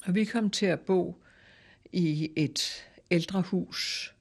Og 0.05 0.15
vi 0.15 0.25
kom 0.25 0.49
til 0.49 0.65
at 0.65 0.79
bo 0.79 1.23
i 1.91 2.31
et 2.35 2.85
ældre 3.11 3.41
hus, 3.41 4.13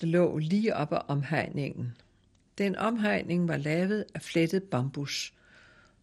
der 0.00 0.06
lå 0.06 0.38
lige 0.38 0.76
oppe 0.76 0.96
af 0.96 1.02
omhegningen. 1.08 1.96
Den 2.58 2.76
omhegning 2.76 3.48
var 3.48 3.56
lavet 3.56 4.04
af 4.14 4.22
flettet 4.22 4.62
bambus, 4.62 5.34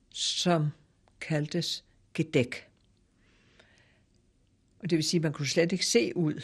som 0.10 0.70
kaldtes 1.22 1.84
gedæk. 2.14 2.68
Og 4.80 4.89
det 4.89 4.95
vil 4.95 5.03
sige, 5.03 5.19
at 5.19 5.23
man 5.23 5.34
kunne 5.34 5.47
slet 5.47 5.71
ikke 5.71 5.86
se 5.86 6.17
ud 6.17 6.41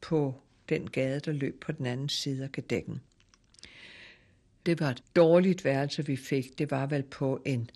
på 0.00 0.34
den 0.68 0.90
gade, 0.90 1.20
der 1.20 1.32
løb 1.32 1.60
på 1.60 1.72
den 1.72 1.86
anden 1.86 2.08
side 2.08 2.44
af 2.44 2.52
gedækken. 2.52 3.00
Det 4.66 4.80
var 4.80 4.90
et 4.90 5.02
dårligt 5.16 5.64
værelse, 5.64 6.06
vi 6.06 6.16
fik. 6.16 6.58
Det 6.58 6.70
var 6.70 6.86
vel 6.86 7.02
på 7.02 7.42
en 7.44 7.70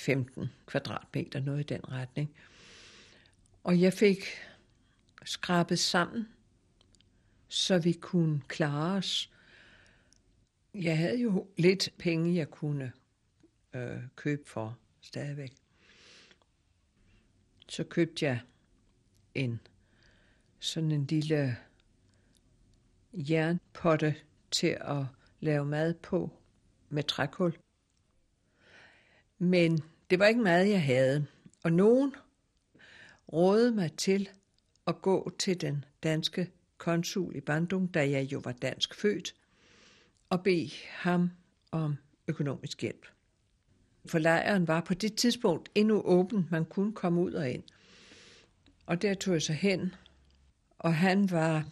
15 0.00 0.50
kvadratmeter, 0.66 1.40
noget 1.40 1.60
i 1.60 1.74
den 1.74 1.88
retning. 1.88 2.34
Og 3.64 3.80
jeg 3.80 3.92
fik 3.92 4.24
skrabet 5.24 5.78
sammen, 5.78 6.28
så 7.48 7.78
vi 7.78 7.92
kunne 7.92 8.40
klare 8.48 8.96
os. 8.96 9.30
Jeg 10.74 10.98
havde 10.98 11.20
jo 11.20 11.46
lidt 11.56 11.88
penge, 11.98 12.34
jeg 12.34 12.50
kunne 12.50 12.92
øh, 13.74 13.98
købe 14.16 14.42
for 14.46 14.78
stadigvæk. 15.00 15.59
Så 17.70 17.84
købte 17.84 18.24
jeg 18.24 18.40
en 19.34 19.60
sådan 20.58 20.90
en 20.90 21.06
lille 21.06 21.56
jernpotte 23.12 24.16
til 24.50 24.76
at 24.80 25.04
lave 25.40 25.64
mad 25.64 25.94
på 25.94 26.30
med 26.88 27.02
trækul. 27.02 27.58
Men 29.38 29.78
det 30.10 30.18
var 30.18 30.26
ikke 30.26 30.42
meget, 30.42 30.70
jeg 30.70 30.84
havde. 30.84 31.26
Og 31.64 31.72
nogen 31.72 32.14
rådede 33.32 33.72
mig 33.72 33.92
til 33.92 34.28
at 34.86 35.02
gå 35.02 35.30
til 35.38 35.60
den 35.60 35.84
danske 36.02 36.50
konsul 36.78 37.36
i 37.36 37.40
Bandung, 37.40 37.94
da 37.94 38.10
jeg 38.10 38.32
jo 38.32 38.40
var 38.44 38.52
dansk 38.52 38.94
født, 38.94 39.34
og 40.30 40.42
bede 40.42 40.70
ham 40.88 41.30
om 41.70 41.96
økonomisk 42.28 42.82
hjælp. 42.82 43.06
For 44.06 44.18
lejren 44.18 44.68
var 44.68 44.80
på 44.80 44.94
det 44.94 45.14
tidspunkt 45.14 45.70
endnu 45.74 46.02
åben, 46.02 46.48
man 46.50 46.64
kunne 46.64 46.92
komme 46.92 47.20
ud 47.20 47.32
og 47.32 47.50
ind. 47.50 47.62
Og 48.86 49.02
der 49.02 49.14
tog 49.14 49.34
jeg 49.34 49.42
så 49.42 49.52
hen, 49.52 49.94
og 50.78 50.94
han 50.94 51.30
var 51.30 51.64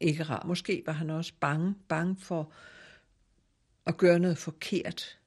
ikke 0.00 0.22
rar. 0.22 0.44
Måske 0.46 0.82
var 0.86 0.92
han 0.92 1.10
også 1.10 1.32
bange, 1.40 1.74
bange 1.88 2.16
for 2.16 2.52
at 3.86 3.96
gøre 3.96 4.18
noget 4.18 4.38
forkert. 4.38 5.18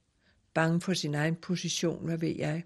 Bange 0.53 0.81
for 0.81 0.93
sin 0.93 1.15
egen 1.15 1.35
position, 1.35 2.05
hvad 2.05 2.17
ved 2.17 2.35
jeg. 2.35 2.63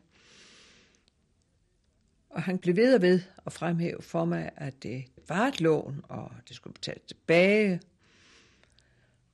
Og 2.29 2.43
han 2.43 2.59
blev 2.59 2.75
ved 2.75 2.95
og 2.95 3.01
ved 3.01 3.21
at 3.45 3.53
fremhæve 3.53 4.01
for 4.01 4.25
mig, 4.25 4.49
at 4.55 4.83
det 4.83 5.05
var 5.27 5.47
et 5.47 5.61
lån, 5.61 6.01
og 6.09 6.31
det 6.47 6.55
skulle 6.55 6.73
betales 6.73 7.01
tilbage. 7.07 7.81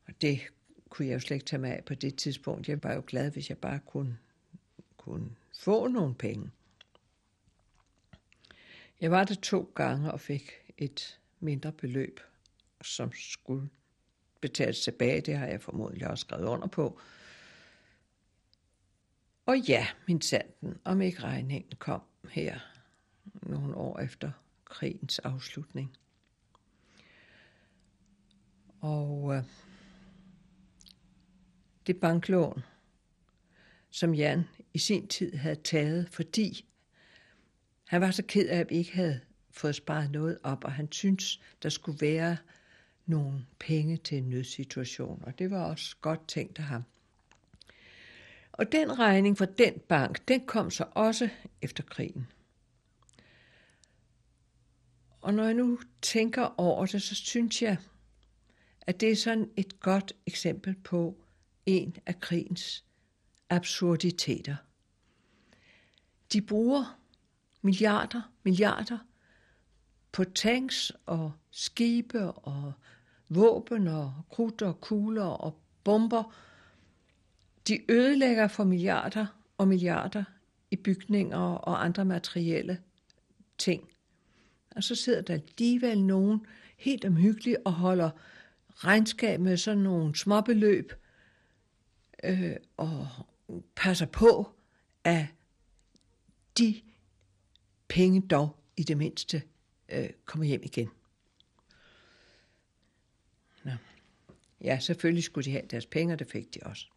Og 0.08 0.14
det 0.22 0.40
kunne 0.96 1.08
jeg 1.08 1.14
jo 1.14 1.20
slet 1.20 1.36
ikke 1.36 1.46
tage 1.46 1.60
mig 1.60 1.72
af 1.72 1.84
på 1.86 1.94
det 1.94 2.16
tidspunkt. 2.16 2.70
Jeg 2.70 2.84
var 2.84 2.94
jo 2.94 3.04
glad, 3.08 3.32
hvis 3.32 3.50
jeg 3.50 3.58
bare 3.58 3.80
kunne, 3.86 4.18
kunne 4.98 5.30
få 5.60 5.88
nogle 5.88 6.16
penge. 6.16 6.52
Jeg 9.02 9.12
var 9.12 9.24
der 9.24 9.36
to 9.36 9.72
gange 9.76 10.12
og 10.12 10.20
fik 10.20 10.52
et 10.78 11.20
mindre 11.40 11.72
beløb 11.72 12.20
som 12.82 13.12
skulle 13.14 13.70
betales 14.42 14.82
tilbage. 14.82 15.22
Det 15.22 15.38
har 15.38 15.46
jeg 15.46 15.62
formodentlig 15.62 16.08
også 16.08 16.22
skrevet 16.22 16.46
under 16.46 16.68
på. 16.68 17.00
Og 19.46 19.60
ja, 19.60 19.88
min 20.08 20.22
sanden, 20.22 20.78
om 20.84 21.02
ikke 21.02 21.24
regningen 21.24 21.72
kom 21.80 22.02
her 22.30 22.60
nogle 23.42 23.76
år 23.76 24.00
efter 24.00 24.32
krigens 24.66 25.20
afslutning. 25.20 25.98
Og 28.82 29.36
øh, 29.36 29.44
det 31.88 31.98
banklån, 31.98 32.64
som 33.90 34.14
Jan 34.14 34.44
i 34.74 34.78
sin 34.78 35.08
tid 35.08 35.34
havde 35.36 35.56
taget, 35.56 36.10
fordi 36.10 36.66
han 37.86 38.02
var 38.02 38.12
så 38.12 38.24
ked 38.28 38.50
af, 38.50 38.60
at 38.60 38.70
vi 38.70 38.76
ikke 38.76 38.96
havde 38.96 39.20
fået 39.52 39.76
sparet 39.76 40.12
noget 40.12 40.38
op, 40.44 40.64
og 40.64 40.72
han 40.72 40.92
syntes, 40.92 41.42
der 41.64 41.70
skulle 41.70 42.02
være 42.02 42.38
nogle 43.06 43.46
penge 43.60 43.98
til 43.98 44.18
en 44.18 44.30
nødsituation, 44.30 45.24
og 45.26 45.40
det 45.40 45.52
var 45.52 45.64
også 45.64 45.96
godt 46.02 46.28
tænkt 46.28 46.60
af 46.60 46.66
ham. 46.66 46.84
Og 48.52 48.72
den 48.72 49.00
regning 49.00 49.38
fra 49.38 49.46
den 49.46 49.80
bank, 49.80 50.28
den 50.28 50.46
kom 50.46 50.72
så 50.72 50.86
også 50.92 51.30
efter 51.62 51.84
krigen. 51.84 52.28
Og 55.22 55.34
når 55.34 55.44
jeg 55.44 55.54
nu 55.54 55.80
tænker 56.02 56.54
over 56.58 56.86
det, 56.86 57.02
så 57.02 57.16
synes 57.16 57.62
jeg, 57.62 57.78
at 58.82 59.02
det 59.02 59.12
er 59.12 59.16
sådan 59.16 59.50
et 59.58 59.80
godt 59.80 60.14
eksempel 60.26 60.76
på 60.76 61.18
en 61.66 61.96
af 62.06 62.20
krigens 62.20 62.84
absurditeter. 63.50 64.56
De 66.34 66.42
bruger 66.42 67.00
milliarder, 67.62 68.22
milliarder 68.44 68.98
på 70.12 70.24
tanks 70.24 70.92
og 71.06 71.32
skibe 71.52 72.32
og 72.32 72.74
våben 73.30 73.88
og 73.88 74.14
krudt 74.30 74.62
og 74.62 74.82
kugler 74.82 75.26
og 75.26 75.60
bomber. 75.84 76.36
De 77.68 77.92
ødelægger 77.92 78.48
for 78.48 78.64
milliarder 78.64 79.26
og 79.58 79.68
milliarder 79.68 80.24
i 80.72 80.76
bygninger 80.76 81.38
og 81.38 81.86
andre 81.86 82.06
materielle 82.06 82.82
ting. 83.58 83.90
Og 84.76 84.84
så 84.84 84.96
sidder 84.96 85.22
der 85.22 85.34
alligevel 85.34 86.04
nogen 86.04 86.46
helt 86.78 87.06
omhyggeligt 87.06 87.58
og 87.66 87.74
holder 87.74 88.10
regnskab 88.76 89.40
med 89.40 89.58
sådan 89.58 89.84
nogle 89.84 90.16
småbeløb 90.16 90.94
øh, 92.26 92.56
og 92.78 93.08
passer 93.76 94.06
på, 94.06 94.52
at 95.04 95.26
de 96.58 96.82
penge 97.88 98.28
dog 98.28 98.60
i 98.78 98.84
det 98.84 98.98
mindste 98.98 99.44
øh, 99.90 100.10
kommer 100.26 100.46
hjem 100.46 100.62
igen. 100.64 100.90
Nå. 103.64 103.72
Ja, 104.62 104.80
selvfølgelig 104.80 105.24
skulle 105.24 105.46
de 105.46 105.52
have 105.52 105.68
deres 105.70 105.86
penge, 105.86 106.14
og 106.14 106.20
det 106.20 106.32
fik 106.32 106.54
de 106.54 106.60
også. 106.64 106.88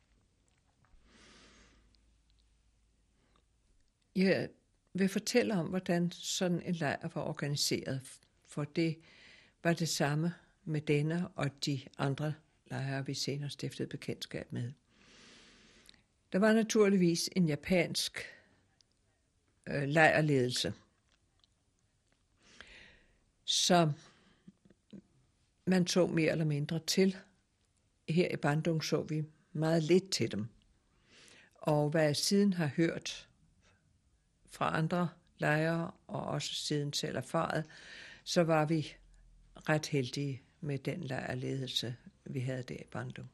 Jeg 4.15 4.49
vil 4.95 5.09
fortælle 5.09 5.55
om, 5.55 5.67
hvordan 5.67 6.11
sådan 6.11 6.63
en 6.63 6.75
lejr 6.75 7.09
var 7.15 7.23
organiseret, 7.23 8.03
for 8.47 8.65
det 8.65 8.99
var 9.65 9.73
det 9.73 9.89
samme 9.89 10.35
med 10.65 10.81
denne 10.81 11.29
og 11.29 11.65
de 11.67 11.81
andre 11.99 12.35
lejre, 12.67 13.07
vi 13.07 13.15
senere 13.15 13.51
stiftede 13.51 13.89
bekendtskab 13.89 14.53
med. 14.53 14.73
Der 16.33 16.39
var 16.39 16.53
naturligvis 16.53 17.31
en 17.37 17.49
japansk 17.49 18.19
øh, 19.67 19.83
lejrledelse, 19.83 20.75
som 23.45 23.93
man 25.65 25.87
så 25.87 26.07
mere 26.07 26.31
eller 26.31 26.45
mindre 26.45 26.81
til– 26.87 27.17
her 28.09 28.29
i 28.31 28.37
Bandung 28.37 28.85
så 28.85 29.03
vi 29.03 29.25
meget 29.53 29.83
lidt 29.83 30.11
til 30.11 30.33
dem. 30.33 30.49
Og 31.55 31.91
hvad 31.91 32.03
jeg 32.03 32.17
siden 32.17 32.53
har 32.53 32.67
hørt 32.67 33.29
fra 34.51 34.77
andre 34.79 35.09
lejre, 35.39 35.91
og 36.07 36.25
også 36.25 36.55
siden 36.55 36.93
selv 36.93 37.17
erfaret, 37.17 37.65
så 38.25 38.43
var 38.43 38.65
vi 38.65 38.95
ret 39.69 39.87
heldige 39.87 40.43
med 40.61 40.79
den 40.79 41.05
lejrledelse, 41.05 41.97
vi 42.25 42.41
havde 42.41 42.63
der 42.63 42.75
i 42.75 42.89
Bandung. 42.91 43.31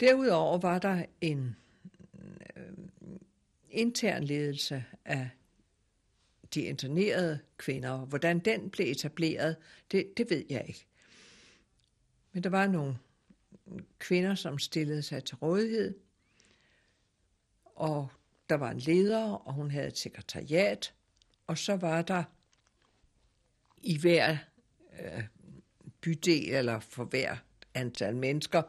Derudover 0.00 0.58
var 0.58 0.78
der 0.78 1.04
en 1.20 1.56
øh, 2.56 2.62
intern 3.70 4.24
ledelse 4.24 4.84
af 5.04 5.30
de 6.54 6.60
internerede 6.62 7.38
kvinder. 7.56 7.98
Hvordan 7.98 8.38
den 8.38 8.70
blev 8.70 8.90
etableret, 8.90 9.56
det, 9.90 10.16
det 10.16 10.30
ved 10.30 10.44
jeg 10.50 10.64
ikke. 10.68 10.86
Men 12.32 12.42
der 12.42 12.50
var 12.50 12.66
nogle 12.66 12.98
kvinder, 13.98 14.34
som 14.34 14.58
stillede 14.58 15.02
sig 15.02 15.24
til 15.24 15.36
rådighed. 15.36 15.94
Og 17.64 18.08
der 18.48 18.54
var 18.54 18.70
en 18.70 18.78
leder, 18.78 19.32
og 19.32 19.52
hun 19.52 19.70
havde 19.70 19.86
et 19.86 19.98
sekretariat. 19.98 20.94
Og 21.46 21.58
så 21.58 21.76
var 21.76 22.02
der 22.02 22.24
i 23.82 23.98
hver 23.98 24.36
øh, 25.00 25.24
bydel 26.00 26.54
eller 26.54 26.80
for 26.80 27.04
hver 27.04 27.36
antal 27.74 28.16
mennesker 28.16 28.62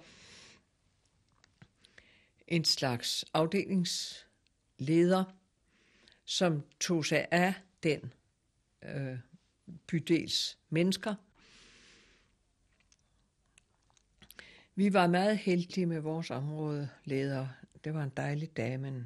en 2.48 2.66
slags 2.66 3.26
afdelingsleder, 3.34 5.24
som 6.26 6.64
tog 6.80 7.06
sig 7.06 7.28
af 7.32 7.54
den 7.84 8.14
øh, 8.82 9.20
bydels 9.88 10.58
mennesker. 10.70 11.16
Vi 14.76 14.93
var 14.93 15.08
meget 15.08 15.38
heldige 15.38 15.86
med 15.86 16.00
vores 16.00 16.32
områdeleder. 16.32 17.48
Det 17.84 17.93
var 17.93 18.04
en 18.04 18.12
dejlig 18.18 18.58
dame. 18.58 19.06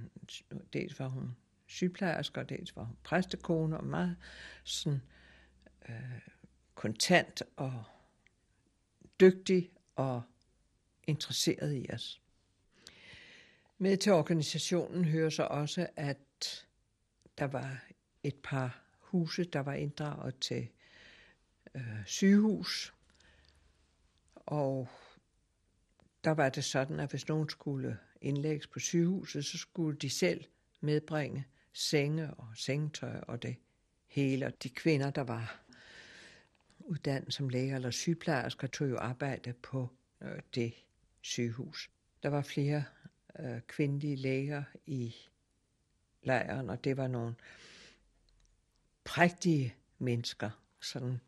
Dels 0.74 1.00
var 1.00 1.08
hun 1.08 1.36
sygeplejerske, 1.68 2.40
og 2.40 2.50
dels 2.50 2.76
var 2.76 2.84
hun 2.84 2.98
præstekone, 3.04 3.78
og 3.78 3.86
meget 3.86 4.16
sådan 4.64 5.02
øh, 5.90 6.20
kontant 6.76 7.44
og 7.58 7.84
dygtig 9.20 9.72
og 9.96 10.22
interesseret 11.08 11.76
i 11.76 11.88
os. 11.94 12.22
Med 13.82 13.98
til 13.98 14.12
organisationen 14.12 15.06
hører 15.06 15.30
så 15.30 15.44
også, 15.44 15.88
at 15.96 16.66
der 17.38 17.46
var 17.46 17.84
et 18.24 18.36
par 18.44 18.82
huse, 18.98 19.44
der 19.44 19.60
var 19.60 19.74
inddraget 19.74 20.36
til 20.40 20.68
øh, 21.76 22.06
sygehus. 22.06 22.94
Og 24.36 24.88
der 26.24 26.32
var 26.32 26.50
det 26.50 26.64
sådan, 26.64 27.00
at 27.00 27.10
hvis 27.10 27.28
nogen 27.28 27.50
skulle 27.50 27.98
indlægges 28.22 28.68
på 28.68 28.80
sygehuset, 28.80 29.46
så 29.46 29.58
skulle 29.58 29.98
de 29.98 30.10
selv 30.10 30.46
medbringe 30.82 31.46
senge 31.74 32.34
og 32.34 32.48
sengetøj 32.56 33.20
og 33.28 33.44
det 33.44 33.56
hele. 34.08 34.46
Og 34.46 34.64
de 34.64 34.70
kvinder, 34.70 35.10
der 35.10 35.24
var 35.24 35.64
uddannet 36.80 37.34
som 37.34 37.50
læger 37.50 37.76
eller 37.76 37.92
sygeplejersker, 37.92 38.68
tog 38.68 38.90
jo 38.90 38.98
arbejde 38.98 39.54
på 39.54 39.90
øh, 40.22 40.40
det 40.56 40.74
sygehus. 41.22 41.90
Der 42.24 42.30
var 42.30 42.42
flere 42.42 42.84
øh, 43.40 43.62
kvindelige 43.68 44.16
læger 44.16 44.64
i 44.86 45.16
lejren, 46.24 46.70
og 46.70 46.84
det 46.84 46.98
var 46.98 47.08
nogle 47.08 47.36
prægtige 49.04 49.76
mennesker, 49.98 50.50
sådan 50.82 51.20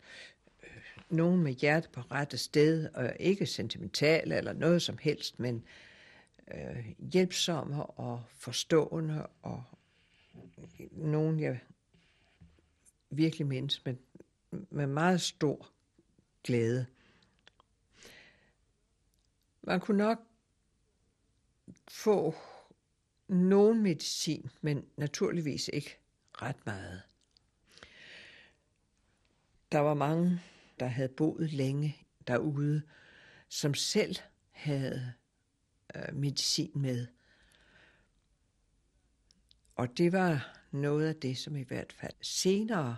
øh, 0.63 0.81
nogen 1.09 1.43
med 1.43 1.51
hjerte 1.53 1.89
på 1.89 2.01
rette 2.01 2.37
sted, 2.37 2.89
og 2.93 3.15
ikke 3.19 3.45
sentimentale 3.45 4.35
eller 4.35 4.53
noget 4.53 4.81
som 4.81 4.97
helst, 4.97 5.39
men 5.39 5.63
øh, 6.53 6.93
hjælpsomme 7.11 7.85
og 7.85 8.23
forstående, 8.29 9.27
og 9.41 9.63
nogen, 10.91 11.39
jeg 11.39 11.59
virkelig 13.09 13.47
mindes 13.47 13.85
med, 13.85 13.95
med 14.51 14.87
meget 14.87 15.21
stor 15.21 15.69
glæde. 16.43 16.85
Man 19.63 19.79
kunne 19.79 19.97
nok 19.97 20.30
få 21.91 22.35
nogen 23.27 23.81
medicin, 23.83 24.49
men 24.61 24.85
naturligvis 24.97 25.69
ikke 25.73 25.97
ret 26.33 26.65
meget. 26.65 27.01
Der 29.71 29.79
var 29.79 29.93
mange, 29.93 30.41
der 30.79 30.85
havde 30.85 31.09
boet 31.09 31.53
længe 31.53 31.97
derude, 32.27 32.81
som 33.49 33.73
selv 33.73 34.15
havde 34.51 35.13
øh, 35.95 36.15
medicin 36.15 36.71
med. 36.75 37.07
Og 39.75 39.97
det 39.97 40.11
var 40.11 40.59
noget 40.71 41.07
af 41.07 41.15
det, 41.15 41.37
som 41.37 41.55
i 41.55 41.63
hvert 41.63 41.93
fald 41.93 42.13
senere 42.21 42.97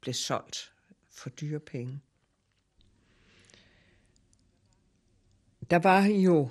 blev 0.00 0.14
solgt 0.14 0.72
for 1.10 1.30
dyre 1.30 1.60
penge. 1.60 2.00
Der 5.70 5.78
var 5.78 6.02
jo 6.02 6.50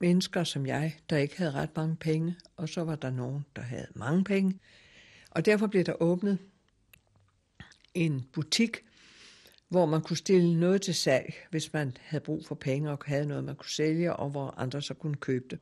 mennesker 0.00 0.44
som 0.44 0.66
jeg, 0.66 0.96
der 1.10 1.16
ikke 1.16 1.38
havde 1.38 1.52
ret 1.52 1.76
mange 1.76 1.96
penge, 1.96 2.36
og 2.56 2.68
så 2.68 2.84
var 2.84 2.96
der 2.96 3.10
nogen, 3.10 3.44
der 3.56 3.62
havde 3.62 3.86
mange 3.94 4.24
penge. 4.24 4.60
Og 5.30 5.44
derfor 5.44 5.66
blev 5.66 5.84
der 5.84 6.02
åbnet 6.02 6.38
en 7.94 8.26
butik, 8.32 8.76
hvor 9.68 9.86
man 9.86 10.02
kunne 10.02 10.16
stille 10.16 10.60
noget 10.60 10.82
til 10.82 10.94
salg, 10.94 11.34
hvis 11.50 11.72
man 11.72 11.96
havde 12.00 12.24
brug 12.24 12.46
for 12.46 12.54
penge 12.54 12.90
og 12.90 12.98
havde 13.06 13.26
noget, 13.26 13.44
man 13.44 13.56
kunne 13.56 13.70
sælge, 13.70 14.16
og 14.16 14.30
hvor 14.30 14.54
andre 14.56 14.82
så 14.82 14.94
kunne 14.94 15.16
købe 15.16 15.44
det. 15.50 15.58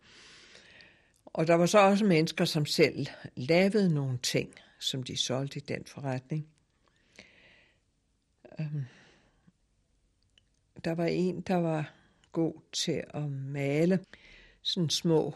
Og 1.24 1.46
der 1.46 1.54
var 1.54 1.66
så 1.66 1.78
også 1.78 2.04
mennesker, 2.04 2.44
som 2.44 2.66
selv 2.66 3.06
lavede 3.36 3.94
nogle 3.94 4.18
ting, 4.22 4.54
som 4.78 5.02
de 5.02 5.16
solgte 5.16 5.56
i 5.58 5.62
den 5.62 5.84
forretning. 5.86 6.46
Øhm, 8.60 8.84
der 10.84 10.94
var 10.94 11.06
en, 11.06 11.40
der 11.40 11.54
var 11.54 11.92
god 12.32 12.54
til 12.72 13.04
at 13.14 13.30
male 13.30 14.04
sådan 14.64 14.90
små 14.90 15.34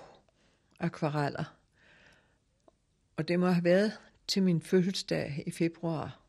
akvareller. 0.78 1.56
Og 3.16 3.28
det 3.28 3.40
må 3.40 3.46
have 3.46 3.64
været 3.64 3.92
til 4.26 4.42
min 4.42 4.62
fødselsdag 4.62 5.42
i 5.46 5.50
februar 5.50 6.20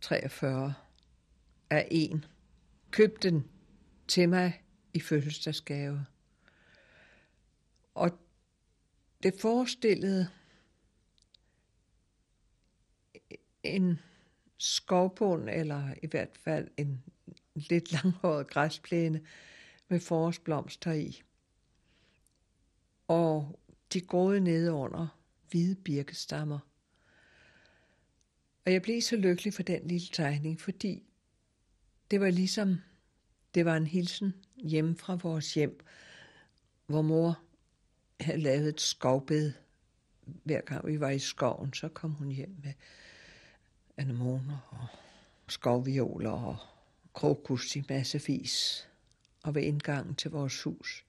43 0.00 0.74
af 1.70 1.88
en. 1.90 2.24
Købte 2.90 3.30
den 3.30 3.50
til 4.08 4.28
mig 4.28 4.62
i 4.94 5.00
fødselsdagsgave. 5.00 6.06
Og 7.94 8.10
det 9.22 9.34
forestillede 9.40 10.28
en 13.62 13.98
skovbund, 14.58 15.48
eller 15.50 15.94
i 16.02 16.06
hvert 16.06 16.38
fald 16.44 16.68
en 16.76 17.04
lidt 17.54 17.92
langhåret 18.02 18.46
græsplæne 18.46 19.26
med 19.88 20.00
forårsblomster 20.00 20.92
i. 20.92 21.22
Og 23.10 23.60
de 23.92 24.00
groede 24.00 24.40
nede 24.40 24.72
under 24.72 25.06
hvide 25.50 25.74
birkestammer. 25.74 26.58
Og 28.66 28.72
jeg 28.72 28.82
blev 28.82 29.02
så 29.02 29.16
lykkelig 29.16 29.54
for 29.54 29.62
den 29.62 29.86
lille 29.86 30.06
tegning, 30.12 30.60
fordi 30.60 31.02
det 32.10 32.20
var 32.20 32.30
ligesom, 32.30 32.76
det 33.54 33.64
var 33.64 33.76
en 33.76 33.86
hilsen 33.86 34.34
hjemme 34.56 34.96
fra 34.96 35.14
vores 35.14 35.54
hjem, 35.54 35.80
hvor 36.86 37.02
mor 37.02 37.38
havde 38.20 38.40
lavet 38.40 38.68
et 38.68 38.80
skovbed. 38.80 39.52
Hver 40.44 40.60
gang 40.60 40.86
vi 40.86 41.00
var 41.00 41.10
i 41.10 41.18
skoven, 41.18 41.72
så 41.74 41.88
kom 41.88 42.10
hun 42.10 42.30
hjem 42.30 42.56
med 42.62 42.72
anemoner 43.96 44.58
og 44.70 44.86
skovvioler 45.52 46.30
og 46.30 46.56
krokus 47.14 47.76
i 47.76 47.82
massevis. 47.88 48.88
Og 49.42 49.54
ved 49.54 49.62
indgangen 49.62 50.14
til 50.14 50.30
vores 50.30 50.62
hus 50.62 51.04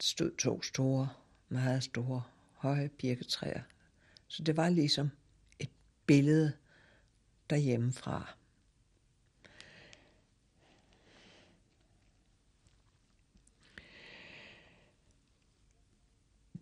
stod 0.00 0.36
to 0.36 0.62
store, 0.62 1.08
meget 1.48 1.82
store, 1.82 2.22
høje 2.54 2.88
birketræer. 2.88 3.62
Så 4.26 4.42
det 4.42 4.56
var 4.56 4.68
ligesom 4.68 5.10
et 5.58 5.70
billede 6.06 6.52
derhjemmefra. 7.50 8.34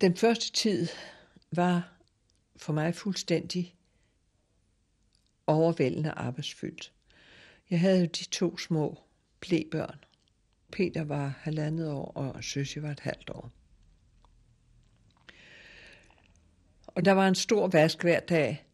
Den 0.00 0.16
første 0.16 0.52
tid 0.52 0.88
var 1.50 1.92
for 2.56 2.72
mig 2.72 2.94
fuldstændig 2.94 3.76
overvældende 5.46 6.10
arbejdsfyldt. 6.10 6.92
Jeg 7.70 7.80
havde 7.80 8.06
de 8.06 8.24
to 8.24 8.58
små 8.58 8.98
plebørn. 9.40 10.05
Peter 10.76 11.04
var 11.04 11.34
halvandet 11.40 11.90
år, 11.90 12.12
og 12.14 12.44
Søsje 12.44 12.82
var 12.82 12.90
et 12.90 13.00
halvt 13.00 13.30
år. 13.30 13.52
Og 16.86 17.04
der 17.04 17.12
var 17.12 17.28
en 17.28 17.34
stor 17.34 17.68
vask 17.68 18.02
hver 18.02 18.20
dag. 18.20 18.66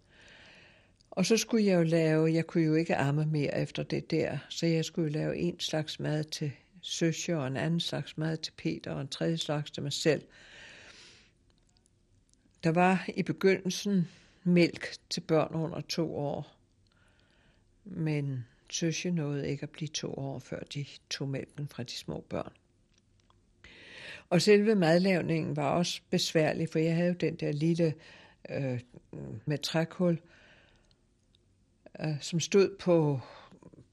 Og 1.10 1.26
så 1.26 1.36
skulle 1.36 1.66
jeg 1.66 1.74
jo 1.74 1.82
lave, 1.82 2.32
jeg 2.32 2.46
kunne 2.46 2.64
jo 2.64 2.74
ikke 2.74 2.96
amme 2.96 3.26
mere 3.26 3.58
efter 3.62 3.82
det 3.82 4.10
der, 4.10 4.38
så 4.48 4.66
jeg 4.66 4.84
skulle 4.84 5.12
lave 5.12 5.36
en 5.36 5.60
slags 5.60 6.00
mad 6.00 6.24
til 6.24 6.52
Søsje, 6.80 7.36
og 7.36 7.46
en 7.46 7.56
anden 7.56 7.80
slags 7.80 8.18
mad 8.18 8.36
til 8.36 8.52
Peter, 8.52 8.92
og 8.92 9.00
en 9.00 9.08
tredje 9.08 9.36
slags 9.36 9.70
til 9.70 9.82
mig 9.82 9.92
selv. 9.92 10.22
Der 12.64 12.70
var 12.70 13.04
i 13.16 13.22
begyndelsen 13.22 14.08
mælk 14.44 14.96
til 15.10 15.20
børn 15.20 15.54
under 15.54 15.80
to 15.80 16.16
år, 16.16 16.56
men 17.84 18.44
Tøsje 18.72 19.10
nåede 19.10 19.48
ikke 19.48 19.62
at 19.62 19.70
blive 19.70 19.88
to 19.88 20.14
år, 20.14 20.38
før 20.38 20.60
de 20.60 20.84
tog 21.10 21.28
mælken 21.28 21.68
fra 21.68 21.82
de 21.82 21.92
små 21.92 22.24
børn. 22.28 22.52
Og 24.30 24.42
selve 24.42 24.74
madlavningen 24.74 25.56
var 25.56 25.70
også 25.70 26.00
besværlig, 26.10 26.68
for 26.68 26.78
jeg 26.78 26.96
havde 26.96 27.08
jo 27.08 27.14
den 27.14 27.36
der 27.36 27.52
lille 27.52 27.94
øh, 28.50 28.80
med 29.44 29.58
trækul, 29.58 30.20
øh, 32.00 32.20
som 32.20 32.40
stod 32.40 32.76
på, 32.78 33.20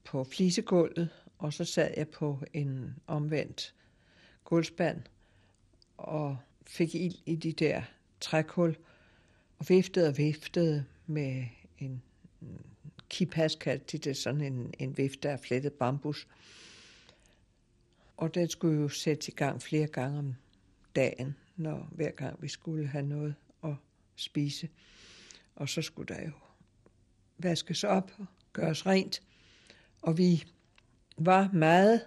på 0.04 0.24
flisegulvet, 0.24 1.08
og 1.38 1.52
så 1.52 1.64
sad 1.64 1.94
jeg 1.96 2.08
på 2.08 2.42
en 2.52 2.94
omvendt 3.06 3.74
gulvspand 4.44 5.02
og 5.96 6.38
fik 6.66 6.94
ild 6.94 7.14
i 7.26 7.36
de 7.36 7.52
der 7.52 7.82
trækul 8.20 8.76
og 9.58 9.66
viftede 9.68 10.08
og 10.08 10.18
viftede 10.18 10.84
med 11.06 11.44
en 11.78 12.02
kipas 13.10 13.54
kaldte 13.54 13.98
de 13.98 13.98
det, 13.98 14.16
sådan 14.16 14.40
en, 14.40 14.74
en 14.78 14.98
vifte 14.98 15.30
af 15.30 15.40
flettet 15.40 15.72
bambus. 15.72 16.28
Og 18.16 18.34
den 18.34 18.48
skulle 18.48 18.80
jo 18.80 18.88
sættes 18.88 19.28
i 19.28 19.30
gang 19.30 19.62
flere 19.62 19.86
gange 19.86 20.18
om 20.18 20.34
dagen, 20.96 21.36
når 21.56 21.88
hver 21.92 22.10
gang 22.10 22.42
vi 22.42 22.48
skulle 22.48 22.86
have 22.86 23.06
noget 23.06 23.34
at 23.64 23.74
spise. 24.16 24.68
Og 25.56 25.68
så 25.68 25.82
skulle 25.82 26.14
der 26.14 26.24
jo 26.24 26.32
vaskes 27.38 27.84
op 27.84 28.12
og 28.18 28.26
gøres 28.52 28.86
rent. 28.86 29.22
Og 30.02 30.18
vi 30.18 30.44
var 31.18 31.50
meget 31.52 32.06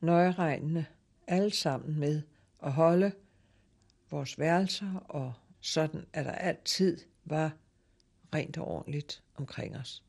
nøjeregnende 0.00 0.84
alle 1.26 1.50
sammen 1.50 2.00
med 2.00 2.22
at 2.62 2.72
holde 2.72 3.12
vores 4.10 4.38
værelser, 4.38 4.94
og 4.94 5.32
sådan 5.60 6.04
at 6.12 6.24
der 6.24 6.32
altid 6.32 6.98
var 7.24 7.56
rent 8.34 8.58
og 8.58 8.68
ordentligt 8.68 9.22
omkring 9.36 9.76
os. 9.76 10.02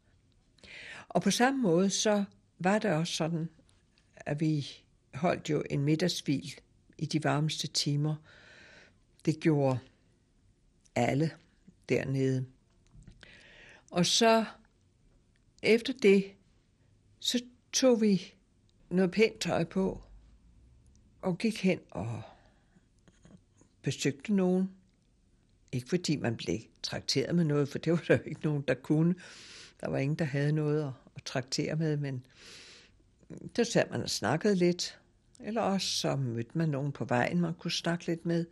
Og 1.10 1.22
på 1.22 1.32
samme 1.32 1.62
måde 1.62 1.90
så 1.90 2.24
var 2.60 2.80
det 2.80 2.92
også 2.92 3.14
sådan, 3.14 3.50
at 4.16 4.40
vi 4.40 4.68
holdt 5.14 5.50
jo 5.50 5.64
en 5.70 5.84
middagshvil 5.84 6.54
i 6.98 7.06
de 7.06 7.24
varmeste 7.24 7.68
timer. 7.68 8.16
Det 9.26 9.40
gjorde 9.40 9.80
alle 10.96 11.32
dernede. 11.90 12.46
Og 13.92 14.06
så 14.06 14.46
efter 15.64 15.94
det, 15.94 16.32
så 17.20 17.44
tog 17.74 18.02
vi 18.02 18.34
noget 18.90 19.12
pænt 19.12 19.40
tøj 19.40 19.64
på 19.64 20.02
og 21.22 21.38
gik 21.38 21.64
hen 21.64 21.80
og 21.92 22.22
besøgte 23.82 24.34
nogen. 24.34 24.77
Ikke 25.72 25.90
fordi 25.90 26.16
man 26.16 26.36
blev 26.36 26.60
trakteret 26.84 27.36
med 27.36 27.44
noget, 27.44 27.70
for 27.70 27.78
det 27.78 27.92
var 27.92 28.04
der 28.08 28.18
jo 28.18 28.24
ikke 28.26 28.42
nogen, 28.44 28.64
der 28.68 28.74
kunne. 28.74 29.16
Der 29.82 29.90
var 29.90 29.98
ingen, 29.98 30.20
der 30.20 30.26
havde 30.26 30.52
noget 30.52 30.84
at, 30.84 30.92
at 31.16 31.24
traktere 31.24 31.76
med, 31.76 31.98
men 31.98 32.26
der 33.56 33.64
sad 33.64 33.90
man 33.92 34.04
og 34.04 34.10
snakkede 34.10 34.56
lidt. 34.56 35.00
Eller 35.40 35.62
også 35.62 35.88
så 35.88 36.16
mødte 36.16 36.58
man 36.58 36.70
nogen 36.70 36.92
på 36.92 37.06
vejen, 37.06 37.42
man 37.42 37.54
kunne 37.54 37.72
snakke 37.72 38.06
lidt 38.06 38.26
med. 38.26 38.46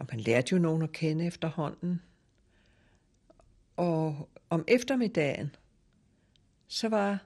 Og 0.00 0.06
man 0.10 0.20
lærte 0.20 0.52
jo 0.52 0.58
nogen 0.58 0.82
at 0.82 0.92
kende 0.92 1.26
efterhånden. 1.26 2.02
Og 3.76 4.28
om 4.50 4.64
eftermiddagen, 4.68 5.56
så 6.68 6.88
var 6.88 7.24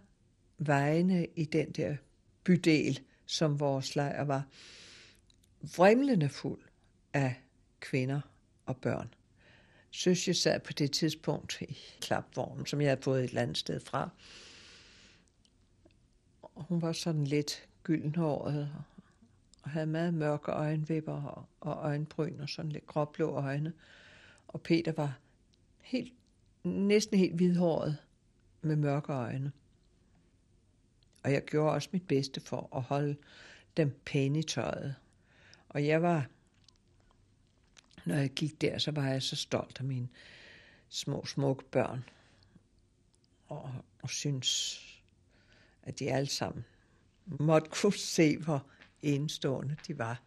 vejene 0.59 1.26
i 1.36 1.44
den 1.44 1.72
der 1.72 1.96
bydel, 2.44 3.00
som 3.26 3.61
vores 3.61 3.96
lejr 3.96 4.24
var, 4.24 4.46
vrimlende 5.76 6.28
fuld 6.28 6.61
af 7.12 7.41
kvinder 7.83 8.20
og 8.66 8.76
børn. 8.76 9.14
Søs 9.91 10.28
jeg 10.28 10.37
sad 10.37 10.61
på 10.61 10.72
det 10.72 10.93
tidspunkt 10.93 11.61
i 11.61 11.78
klapvognen, 12.01 12.66
som 12.66 12.80
jeg 12.80 12.91
havde 12.91 13.03
fået 13.03 13.24
et 13.24 13.28
eller 13.28 13.43
andet 13.43 13.59
sted 13.59 13.80
fra. 13.80 14.11
Og 16.43 16.64
hun 16.64 16.83
var 16.83 16.93
sådan 16.93 17.24
lidt 17.24 17.68
gyldenhåret 17.83 18.72
og 19.62 19.70
havde 19.70 19.87
meget 19.87 20.14
mørke 20.14 20.53
øjenvipper 20.53 21.47
og 21.61 21.76
øjenbryn 21.76 22.41
og 22.41 22.49
sådan 22.49 22.72
lidt 22.72 22.87
gråblå 22.87 23.30
øjne. 23.30 23.72
Og 24.49 24.61
Peter 24.61 24.93
var 24.93 25.18
helt, 25.80 26.12
næsten 26.64 27.18
helt 27.18 27.35
hvidhåret 27.35 27.97
med 28.62 28.76
mørke 28.76 29.12
øjne. 29.12 29.53
Og 31.24 31.33
jeg 31.33 31.45
gjorde 31.45 31.72
også 31.74 31.89
mit 31.93 32.09
bedste 32.09 32.41
for 32.41 32.68
at 32.76 32.83
holde 32.83 33.16
dem 33.76 34.01
pæne 34.05 34.39
i 34.39 34.43
tøjet. 34.43 34.95
Og 35.68 35.87
jeg 35.87 36.03
var, 36.03 36.26
når 38.05 38.14
jeg 38.14 38.30
gik 38.30 38.61
der, 38.61 38.78
så 38.78 38.90
var 38.90 39.09
jeg 39.09 39.22
så 39.22 39.36
stolt 39.36 39.78
af 39.78 39.84
mine 39.84 40.09
små, 40.88 41.24
smukke 41.26 41.64
børn. 41.64 42.05
Og, 43.48 43.74
og 44.03 44.11
synes, 44.11 44.80
at 45.82 45.98
de 45.98 46.12
alle 46.12 46.28
sammen 46.28 46.64
måtte 47.26 47.70
kunne 47.70 47.92
se, 47.92 48.38
hvor 48.38 48.66
enestående 49.03 49.76
de 49.86 49.98
var. 49.98 50.22